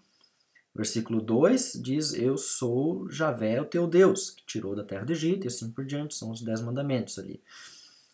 versículo 0.74 1.22
2, 1.22 1.80
diz, 1.84 2.16
Eu 2.16 2.36
sou 2.36 3.08
Javé, 3.12 3.62
o 3.62 3.66
teu 3.66 3.86
Deus, 3.86 4.32
que 4.32 4.44
tirou 4.44 4.76
da 4.76 4.84
terra 4.84 5.06
do 5.06 5.12
Egito, 5.12 5.46
e 5.46 5.48
assim 5.48 5.70
por 5.70 5.86
diante, 5.86 6.16
são 6.16 6.32
os 6.32 6.42
dez 6.42 6.62
mandamentos 6.62 7.20
ali. 7.20 7.40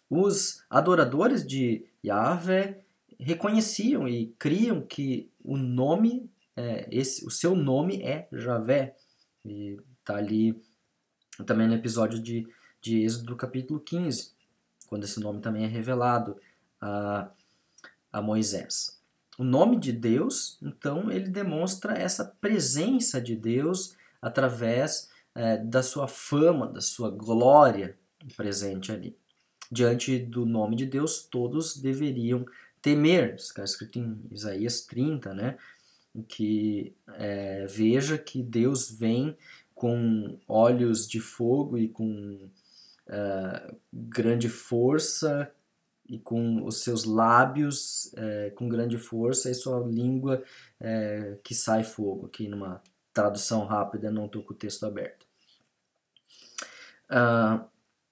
Os 0.10 0.62
adoradores 0.70 1.48
de 1.48 1.86
Yahvé 2.06 2.84
reconheciam 3.18 4.10
e 4.10 4.36
criam 4.38 4.82
que 4.82 5.32
o 5.42 5.56
nome, 5.56 6.30
é, 6.54 6.86
esse, 6.92 7.26
o 7.26 7.32
seu 7.32 7.56
nome 7.56 8.04
é 8.04 8.28
Javé. 8.34 8.98
E 9.46 9.80
Está 10.02 10.18
ali 10.18 10.60
também 11.46 11.68
no 11.68 11.76
episódio 11.76 12.20
de, 12.20 12.48
de 12.82 13.04
Êxodo, 13.04 13.36
capítulo 13.36 13.80
15, 13.80 14.32
quando 14.88 15.04
esse 15.04 15.20
nome 15.20 15.42
também 15.42 15.64
é 15.64 15.68
revelado 15.68 16.38
a, 16.80 17.30
a 18.12 18.22
Moisés. 18.22 19.00
O 19.38 19.44
nome 19.44 19.80
de 19.80 19.92
Deus, 19.92 20.58
então, 20.62 21.12
ele 21.12 21.30
demonstra 21.30 21.94
essa 21.94 22.26
presença 22.26 23.22
de 23.22 23.36
Deus 23.36 23.96
através 24.22 25.10
é, 25.34 25.58
da 25.58 25.82
sua 25.82 26.08
fama, 26.08 26.68
da 26.68 26.82
sua 26.82 27.10
glória 27.10 27.98
presente 28.36 28.92
ali. 28.92 29.16
Diante 29.72 30.20
do 30.20 30.46
nome 30.46 30.76
de 30.76 30.86
Deus, 30.86 31.24
todos 31.24 31.78
deveriam 31.78 32.46
temer. 32.82 33.36
Está 33.36 33.64
escrito 33.64 34.00
em 34.00 34.22
Isaías 34.30 34.82
30, 34.82 35.34
né? 35.34 35.58
Que 36.28 36.94
é, 37.14 37.66
veja 37.68 38.18
que 38.18 38.44
Deus 38.44 38.92
vem 38.92 39.38
com 39.82 40.38
olhos 40.48 41.08
de 41.08 41.20
fogo 41.20 41.76
e 41.76 41.88
com 41.88 42.52
uh, 43.08 43.76
grande 43.92 44.48
força 44.48 45.52
e 46.08 46.20
com 46.20 46.64
os 46.64 46.84
seus 46.84 47.04
lábios 47.04 48.14
uh, 48.14 48.54
com 48.54 48.70
grande 48.70 49.00
força 49.00 49.50
e 49.50 49.56
sua 49.56 49.80
língua 49.80 50.44
uh, 50.80 51.36
que 51.44 51.56
sai 51.56 51.84
fogo. 51.84 52.28
Aqui 52.28 52.48
numa 52.48 52.80
tradução 53.12 53.66
rápida, 53.66 54.12
não 54.12 54.28
estou 54.28 54.44
com 54.44 54.54
o 54.54 54.56
texto 54.56 54.86
aberto. 54.86 55.26
Uh, 57.10 57.66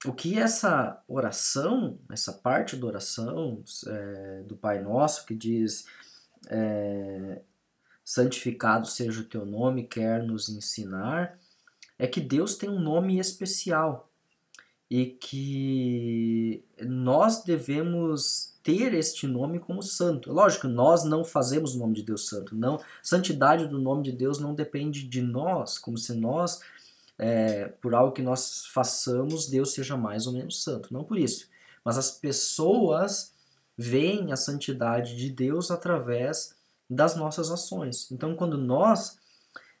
o 0.06 0.12
que 0.12 0.36
essa 0.36 1.00
oração, 1.06 2.00
essa 2.10 2.32
parte 2.32 2.74
da 2.74 2.84
oração 2.84 3.62
do 4.44 4.56
Pai 4.56 4.82
Nosso 4.82 5.24
que 5.24 5.36
diz 5.36 5.86
santificado 8.02 8.88
seja 8.88 9.20
o 9.20 9.24
teu 9.24 9.46
nome, 9.46 9.86
quer 9.86 10.20
nos 10.20 10.48
ensinar, 10.48 11.38
é 12.00 12.06
que 12.06 12.20
Deus 12.20 12.56
tem 12.56 12.70
um 12.70 12.80
nome 12.80 13.18
especial 13.18 14.10
e 14.90 15.04
que 15.04 16.64
nós 16.80 17.44
devemos 17.44 18.54
ter 18.62 18.94
este 18.94 19.26
nome 19.26 19.60
como 19.60 19.82
santo. 19.82 20.32
Lógico, 20.32 20.66
nós 20.66 21.04
não 21.04 21.22
fazemos 21.22 21.74
o 21.74 21.78
nome 21.78 21.94
de 21.94 22.02
Deus 22.02 22.26
santo. 22.26 22.56
Não, 22.56 22.80
santidade 23.02 23.68
do 23.68 23.78
nome 23.78 24.02
de 24.02 24.12
Deus 24.12 24.38
não 24.38 24.54
depende 24.54 25.06
de 25.06 25.20
nós, 25.20 25.76
como 25.76 25.98
se 25.98 26.14
nós, 26.14 26.60
é, 27.18 27.66
por 27.66 27.94
algo 27.94 28.14
que 28.14 28.22
nós 28.22 28.64
façamos, 28.72 29.46
Deus 29.46 29.74
seja 29.74 29.94
mais 29.94 30.26
ou 30.26 30.32
menos 30.32 30.62
santo. 30.62 30.94
Não 30.94 31.04
por 31.04 31.18
isso. 31.18 31.48
Mas 31.84 31.98
as 31.98 32.10
pessoas 32.10 33.34
veem 33.76 34.32
a 34.32 34.36
santidade 34.36 35.16
de 35.16 35.28
Deus 35.28 35.70
através 35.70 36.54
das 36.88 37.14
nossas 37.14 37.50
ações. 37.50 38.10
Então, 38.10 38.34
quando 38.34 38.56
nós 38.56 39.19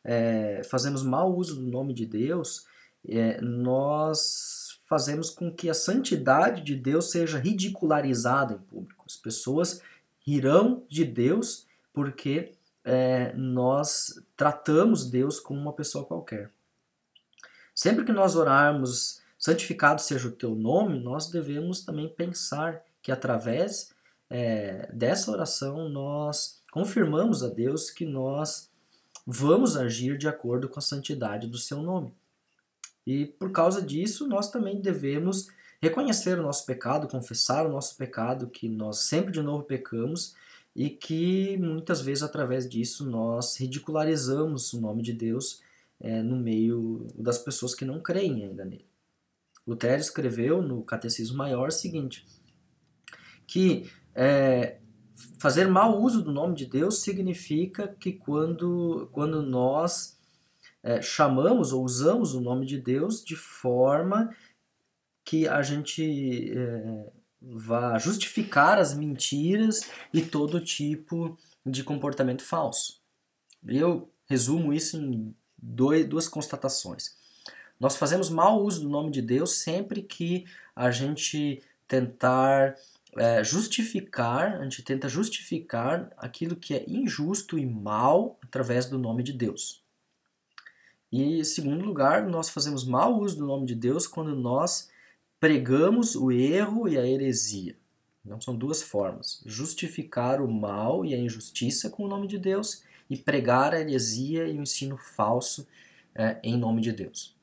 é, 0.04 0.62
fazemos 0.64 1.02
mau 1.02 1.34
uso 1.34 1.56
do 1.56 1.70
nome 1.70 1.92
de 1.92 2.06
Deus, 2.06 2.66
é, 3.08 3.40
nós 3.40 4.80
fazemos 4.86 5.30
com 5.30 5.52
que 5.52 5.70
a 5.70 5.74
santidade 5.74 6.62
de 6.62 6.74
Deus 6.74 7.10
seja 7.10 7.38
ridicularizada 7.38 8.54
em 8.54 8.58
público. 8.58 9.04
As 9.06 9.16
pessoas 9.16 9.80
rirão 10.26 10.84
de 10.88 11.04
Deus 11.04 11.66
porque 11.92 12.52
é, 12.84 13.32
nós 13.34 14.20
tratamos 14.36 15.08
Deus 15.08 15.38
como 15.38 15.60
uma 15.60 15.72
pessoa 15.72 16.04
qualquer. 16.04 16.50
Sempre 17.74 18.04
que 18.04 18.12
nós 18.12 18.36
orarmos, 18.36 19.20
santificado 19.38 20.00
seja 20.00 20.28
o 20.28 20.32
teu 20.32 20.54
nome, 20.54 20.98
nós 21.00 21.30
devemos 21.30 21.82
também 21.84 22.08
pensar 22.08 22.82
que 23.02 23.12
através 23.12 23.94
é, 24.28 24.90
dessa 24.92 25.30
oração 25.30 25.88
nós 25.88 26.62
confirmamos 26.70 27.42
a 27.42 27.48
Deus 27.48 27.90
que 27.90 28.04
nós 28.04 28.69
vamos 29.32 29.76
agir 29.76 30.18
de 30.18 30.26
acordo 30.26 30.68
com 30.68 30.80
a 30.80 30.82
santidade 30.82 31.46
do 31.46 31.56
seu 31.56 31.80
nome. 31.80 32.12
E 33.06 33.26
por 33.26 33.52
causa 33.52 33.80
disso, 33.80 34.26
nós 34.26 34.50
também 34.50 34.80
devemos 34.80 35.48
reconhecer 35.80 36.38
o 36.38 36.42
nosso 36.42 36.66
pecado, 36.66 37.08
confessar 37.08 37.64
o 37.64 37.70
nosso 37.70 37.96
pecado, 37.96 38.48
que 38.48 38.68
nós 38.68 38.98
sempre 38.98 39.32
de 39.32 39.40
novo 39.40 39.64
pecamos 39.64 40.34
e 40.74 40.90
que 40.90 41.56
muitas 41.58 42.00
vezes 42.00 42.22
através 42.22 42.68
disso 42.68 43.08
nós 43.08 43.56
ridicularizamos 43.56 44.72
o 44.72 44.80
nome 44.80 45.02
de 45.02 45.12
Deus 45.12 45.62
é, 46.00 46.22
no 46.22 46.36
meio 46.36 47.06
das 47.14 47.38
pessoas 47.38 47.74
que 47.74 47.84
não 47.84 48.00
creem 48.00 48.44
ainda 48.44 48.64
nele. 48.64 48.86
Lutero 49.66 50.00
escreveu 50.00 50.60
no 50.60 50.82
Catecismo 50.82 51.36
Maior 51.36 51.68
o 51.68 51.72
seguinte, 51.72 52.26
que 53.46 53.90
é, 54.14 54.79
fazer 55.38 55.66
mau 55.66 56.00
uso 56.00 56.22
do 56.22 56.32
nome 56.32 56.54
de 56.54 56.66
Deus 56.66 57.02
significa 57.02 57.88
que 57.88 58.12
quando, 58.12 59.08
quando 59.12 59.42
nós 59.42 60.18
é, 60.82 61.00
chamamos 61.02 61.72
ou 61.72 61.84
usamos 61.84 62.34
o 62.34 62.40
nome 62.40 62.66
de 62.66 62.78
Deus 62.78 63.24
de 63.24 63.36
forma 63.36 64.34
que 65.24 65.46
a 65.46 65.62
gente 65.62 66.52
é, 66.56 67.12
vá 67.40 67.98
justificar 67.98 68.78
as 68.78 68.94
mentiras 68.94 69.88
e 70.12 70.22
todo 70.22 70.60
tipo 70.60 71.38
de 71.64 71.84
comportamento 71.84 72.42
falso. 72.42 73.00
Eu 73.66 74.10
resumo 74.26 74.72
isso 74.72 74.96
em 74.96 75.34
dois, 75.56 76.06
duas 76.06 76.28
constatações. 76.28 77.16
Nós 77.78 77.96
fazemos 77.96 78.28
mau 78.28 78.62
uso 78.62 78.82
do 78.82 78.88
nome 78.88 79.10
de 79.10 79.22
Deus 79.22 79.56
sempre 79.56 80.02
que 80.02 80.44
a 80.74 80.90
gente 80.90 81.62
tentar 81.86 82.76
é, 83.16 83.42
justificar, 83.42 84.60
a 84.60 84.64
gente 84.64 84.82
tenta 84.82 85.08
justificar 85.08 86.12
aquilo 86.16 86.56
que 86.56 86.74
é 86.74 86.84
injusto 86.88 87.58
e 87.58 87.66
mal 87.66 88.38
através 88.42 88.86
do 88.86 88.98
nome 88.98 89.22
de 89.22 89.32
Deus. 89.32 89.82
E, 91.10 91.40
em 91.40 91.44
segundo 91.44 91.84
lugar, 91.84 92.26
nós 92.26 92.48
fazemos 92.50 92.84
mau 92.84 93.20
uso 93.20 93.38
do 93.38 93.46
nome 93.46 93.66
de 93.66 93.74
Deus 93.74 94.06
quando 94.06 94.34
nós 94.36 94.88
pregamos 95.40 96.14
o 96.14 96.30
erro 96.30 96.88
e 96.88 96.96
a 96.96 97.06
heresia. 97.06 97.76
Então, 98.24 98.40
são 98.40 98.54
duas 98.54 98.82
formas: 98.82 99.42
justificar 99.44 100.40
o 100.40 100.50
mal 100.50 101.04
e 101.04 101.14
a 101.14 101.18
injustiça 101.18 101.90
com 101.90 102.04
o 102.04 102.08
nome 102.08 102.28
de 102.28 102.38
Deus 102.38 102.82
e 103.08 103.16
pregar 103.16 103.74
a 103.74 103.80
heresia 103.80 104.46
e 104.46 104.56
o 104.56 104.62
ensino 104.62 104.96
falso 104.96 105.66
é, 106.14 106.38
em 106.44 106.56
nome 106.56 106.80
de 106.80 106.92
Deus. 106.92 107.34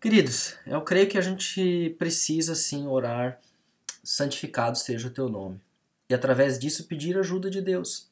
Queridos, 0.00 0.56
eu 0.66 0.80
creio 0.82 1.08
que 1.08 1.16
a 1.16 1.20
gente 1.20 1.94
precisa 1.96 2.56
sim 2.56 2.88
orar 2.88 3.40
santificado 4.02 4.76
seja 4.76 5.08
o 5.08 5.12
teu 5.12 5.28
nome. 5.28 5.60
E 6.08 6.14
através 6.14 6.58
disso 6.58 6.86
pedir 6.86 7.16
ajuda 7.18 7.48
de 7.48 7.60
Deus, 7.60 8.10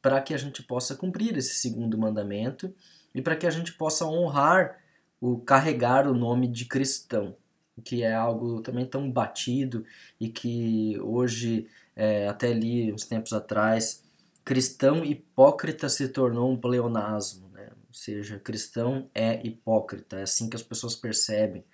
para 0.00 0.20
que 0.20 0.34
a 0.34 0.38
gente 0.38 0.62
possa 0.62 0.94
cumprir 0.94 1.36
esse 1.36 1.54
segundo 1.54 1.96
mandamento 1.96 2.74
e 3.14 3.22
para 3.22 3.36
que 3.36 3.46
a 3.46 3.50
gente 3.50 3.72
possa 3.72 4.04
honrar 4.06 4.78
o 5.20 5.38
carregar 5.38 6.08
o 6.08 6.14
nome 6.14 6.48
de 6.48 6.64
cristão, 6.64 7.36
que 7.84 8.02
é 8.02 8.12
algo 8.12 8.60
também 8.60 8.84
tão 8.84 9.10
batido 9.10 9.84
e 10.20 10.28
que 10.28 10.98
hoje, 11.00 11.68
é, 11.94 12.28
até 12.28 12.48
ali 12.48 12.92
uns 12.92 13.04
tempos 13.04 13.32
atrás, 13.32 14.02
cristão 14.44 15.04
hipócrita 15.04 15.88
se 15.88 16.08
tornou 16.08 16.50
um 16.50 16.56
pleonasmo, 16.56 17.48
né? 17.50 17.70
ou 17.88 17.94
seja, 17.94 18.38
cristão 18.38 19.08
é 19.14 19.40
hipócrita, 19.46 20.18
é 20.18 20.22
assim 20.22 20.50
que 20.50 20.56
as 20.56 20.62
pessoas 20.62 20.96
percebem. 20.96 21.64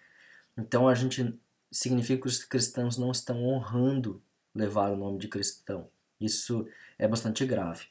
Então 0.56 0.86
a 0.86 0.94
gente 0.94 1.34
significa 1.70 2.22
que 2.22 2.28
os 2.28 2.44
cristãos 2.44 2.96
não 2.96 3.10
estão 3.10 3.44
honrando 3.44 4.22
levar 4.54 4.90
o 4.90 4.96
nome 4.96 5.18
de 5.18 5.28
cristão. 5.28 5.88
Isso 6.20 6.66
é 6.98 7.06
bastante 7.06 7.44
grave. 7.46 7.86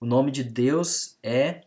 O 0.00 0.06
nome 0.06 0.30
de 0.30 0.44
Deus 0.44 1.18
é 1.22 1.64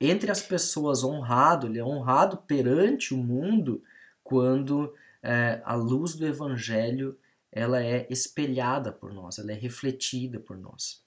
entre 0.00 0.30
as 0.30 0.42
pessoas 0.42 1.04
honrado, 1.04 1.66
ele 1.66 1.78
é 1.78 1.84
honrado 1.84 2.36
perante 2.38 3.14
o 3.14 3.16
mundo 3.16 3.82
quando 4.22 4.94
é, 5.22 5.62
a 5.64 5.74
luz 5.74 6.14
do 6.14 6.26
evangelho 6.26 7.18
ela 7.50 7.82
é 7.82 8.06
espelhada 8.10 8.90
por 8.90 9.12
nós, 9.12 9.38
ela 9.38 9.52
é 9.52 9.54
refletida 9.54 10.40
por 10.40 10.56
nós. 10.56 11.02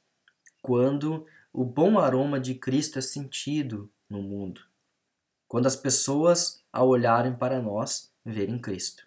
Quando 0.62 1.26
o 1.52 1.66
bom 1.66 2.00
aroma 2.00 2.40
de 2.40 2.56
Cristo 2.56 3.00
é 3.00 3.02
sentido 3.02 3.90
no 4.10 4.22
mundo. 4.22 4.62
Quando 5.48 5.66
as 5.66 5.76
pessoas, 5.76 6.64
ao 6.72 6.88
olharem 6.88 7.36
para 7.36 7.62
nós, 7.62 8.12
verem 8.24 8.60
Cristo. 8.60 9.07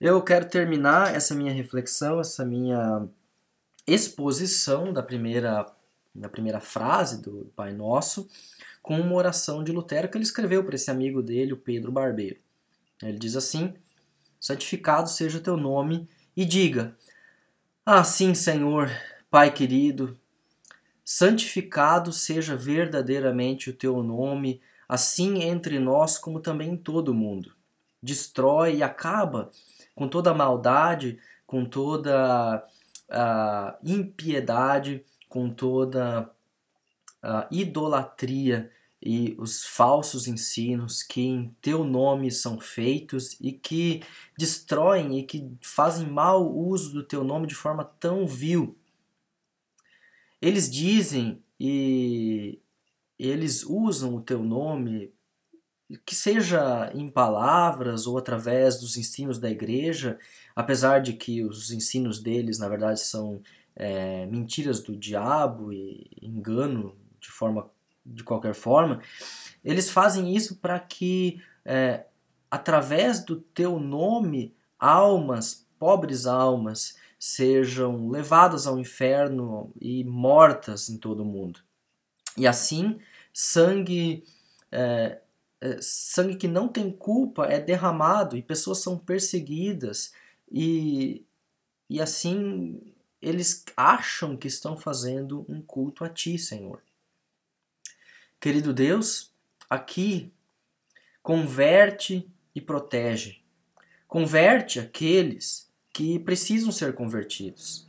Eu 0.00 0.22
quero 0.22 0.48
terminar 0.48 1.12
essa 1.12 1.34
minha 1.34 1.52
reflexão, 1.52 2.20
essa 2.20 2.44
minha 2.44 3.08
exposição 3.84 4.92
da 4.92 5.02
primeira, 5.02 5.66
da 6.14 6.28
primeira 6.28 6.60
frase 6.60 7.20
do 7.20 7.50
Pai 7.56 7.72
Nosso, 7.72 8.28
com 8.80 9.00
uma 9.00 9.16
oração 9.16 9.64
de 9.64 9.72
Lutero 9.72 10.08
que 10.08 10.16
ele 10.16 10.22
escreveu 10.22 10.62
para 10.62 10.76
esse 10.76 10.88
amigo 10.88 11.20
dele, 11.20 11.52
o 11.52 11.56
Pedro 11.56 11.90
Barbeiro. 11.90 12.38
Ele 13.02 13.18
diz 13.18 13.34
assim: 13.34 13.74
Santificado 14.38 15.08
seja 15.08 15.38
o 15.38 15.42
teu 15.42 15.56
nome, 15.56 16.08
e 16.36 16.44
diga: 16.44 16.96
Ah, 17.84 18.04
sim, 18.04 18.34
Senhor, 18.34 18.88
Pai 19.28 19.52
querido, 19.52 20.16
santificado 21.04 22.12
seja 22.12 22.54
verdadeiramente 22.54 23.68
o 23.68 23.74
teu 23.74 24.00
nome, 24.00 24.60
assim 24.88 25.42
entre 25.42 25.80
nós 25.80 26.16
como 26.16 26.38
também 26.38 26.70
em 26.74 26.76
todo 26.76 27.08
o 27.08 27.14
mundo. 27.14 27.52
Destrói 28.00 28.76
e 28.76 28.82
acaba 28.84 29.50
com 29.98 30.06
toda 30.06 30.30
a 30.30 30.34
maldade, 30.34 31.18
com 31.44 31.64
toda 31.64 32.64
a 33.10 33.76
impiedade, 33.82 35.04
com 35.28 35.50
toda 35.50 36.30
a 37.20 37.48
idolatria 37.50 38.70
e 39.02 39.34
os 39.40 39.64
falsos 39.64 40.28
ensinos 40.28 41.02
que 41.02 41.20
em 41.20 41.48
teu 41.60 41.82
nome 41.82 42.30
são 42.30 42.60
feitos 42.60 43.36
e 43.40 43.50
que 43.50 44.04
destroem 44.38 45.18
e 45.18 45.24
que 45.24 45.50
fazem 45.60 46.06
mau 46.06 46.48
uso 46.48 46.92
do 46.92 47.02
teu 47.02 47.24
nome 47.24 47.48
de 47.48 47.56
forma 47.56 47.84
tão 47.84 48.24
vil. 48.24 48.78
Eles 50.40 50.70
dizem 50.70 51.42
e 51.58 52.60
eles 53.18 53.64
usam 53.64 54.14
o 54.14 54.20
teu 54.20 54.44
nome, 54.44 55.12
que 56.04 56.14
seja 56.14 56.90
em 56.94 57.08
palavras 57.08 58.06
ou 58.06 58.18
através 58.18 58.78
dos 58.78 58.96
ensinos 58.96 59.38
da 59.38 59.50
igreja, 59.50 60.18
apesar 60.54 61.00
de 61.00 61.14
que 61.14 61.42
os 61.42 61.70
ensinos 61.70 62.20
deles, 62.20 62.58
na 62.58 62.68
verdade, 62.68 63.00
são 63.00 63.40
é, 63.74 64.26
mentiras 64.26 64.80
do 64.80 64.96
diabo 64.96 65.72
e 65.72 66.10
engano 66.20 66.94
de 67.20 67.30
forma 67.30 67.70
de 68.04 68.24
qualquer 68.24 68.54
forma, 68.54 69.00
eles 69.62 69.90
fazem 69.90 70.34
isso 70.34 70.56
para 70.56 70.78
que, 70.80 71.42
é, 71.64 72.06
através 72.50 73.22
do 73.22 73.36
teu 73.36 73.78
nome, 73.78 74.54
almas, 74.78 75.66
pobres 75.78 76.26
almas, 76.26 76.96
sejam 77.18 78.08
levadas 78.08 78.66
ao 78.66 78.78
inferno 78.78 79.72
e 79.80 80.04
mortas 80.04 80.88
em 80.88 80.96
todo 80.96 81.22
o 81.22 81.26
mundo. 81.26 81.60
E 82.36 82.46
assim, 82.46 82.98
sangue, 83.32 84.24
é, 84.70 85.20
sangue 85.80 86.36
que 86.36 86.48
não 86.48 86.68
tem 86.68 86.90
culpa 86.90 87.46
é 87.46 87.60
derramado 87.60 88.36
e 88.36 88.42
pessoas 88.42 88.78
são 88.78 88.98
perseguidas 88.98 90.12
e, 90.50 91.24
e 91.88 92.00
assim 92.00 92.80
eles 93.20 93.64
acham 93.76 94.36
que 94.36 94.46
estão 94.46 94.76
fazendo 94.76 95.44
um 95.48 95.60
culto 95.60 96.04
a 96.04 96.08
ti, 96.08 96.38
Senhor. 96.38 96.80
Querido 98.40 98.72
Deus, 98.72 99.32
aqui 99.68 100.32
converte 101.22 102.30
e 102.54 102.60
protege. 102.60 103.42
Converte 104.06 104.78
aqueles 104.78 105.68
que 105.92 106.18
precisam 106.20 106.70
ser 106.70 106.94
convertidos, 106.94 107.88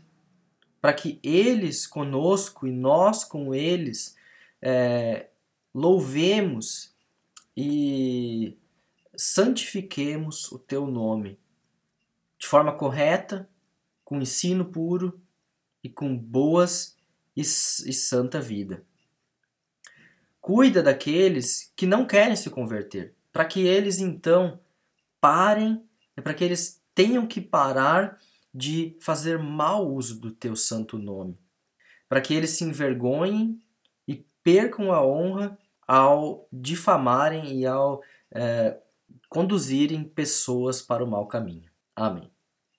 para 0.81 0.93
que 0.93 1.19
eles 1.21 1.85
conosco 1.85 2.65
e 2.65 2.71
nós 2.71 3.23
com 3.23 3.53
eles 3.53 4.17
é, 4.61 5.27
louvemos 5.73 6.88
e 7.61 8.57
santifiquemos 9.17 10.49
o 10.49 10.57
teu 10.57 10.87
nome 10.87 11.37
de 12.37 12.47
forma 12.47 12.71
correta, 12.71 13.49
com 14.05 14.21
ensino 14.21 14.63
puro 14.63 15.19
e 15.83 15.89
com 15.89 16.17
boas 16.17 16.95
e, 17.35 17.41
e 17.41 17.43
santa 17.43 18.39
vida. 18.39 18.81
Cuida 20.39 20.81
daqueles 20.81 21.73
que 21.75 21.85
não 21.85 22.05
querem 22.05 22.37
se 22.37 22.49
converter, 22.49 23.13
para 23.29 23.43
que 23.43 23.59
eles 23.59 23.99
então 23.99 24.57
parem, 25.19 25.83
para 26.23 26.33
que 26.33 26.45
eles 26.45 26.81
tenham 26.95 27.27
que 27.27 27.41
parar 27.41 28.17
de 28.53 28.95
fazer 29.01 29.37
mau 29.37 29.93
uso 29.93 30.17
do 30.17 30.31
teu 30.31 30.55
santo 30.55 30.97
nome, 30.97 31.37
para 32.07 32.21
que 32.21 32.33
eles 32.33 32.51
se 32.51 32.63
envergonhem 32.63 33.61
e 34.07 34.25
percam 34.41 34.93
a 34.93 35.05
honra 35.05 35.59
ao 35.89 36.47
difamarem 36.53 37.59
e 37.59 37.65
ao 37.65 37.99
é, 38.31 38.79
conduzirem 39.27 40.03
pessoas 40.03 40.83
para 40.83 41.03
o 41.03 41.09
mau 41.09 41.27
caminho. 41.27 41.67
Amém. 41.95 42.31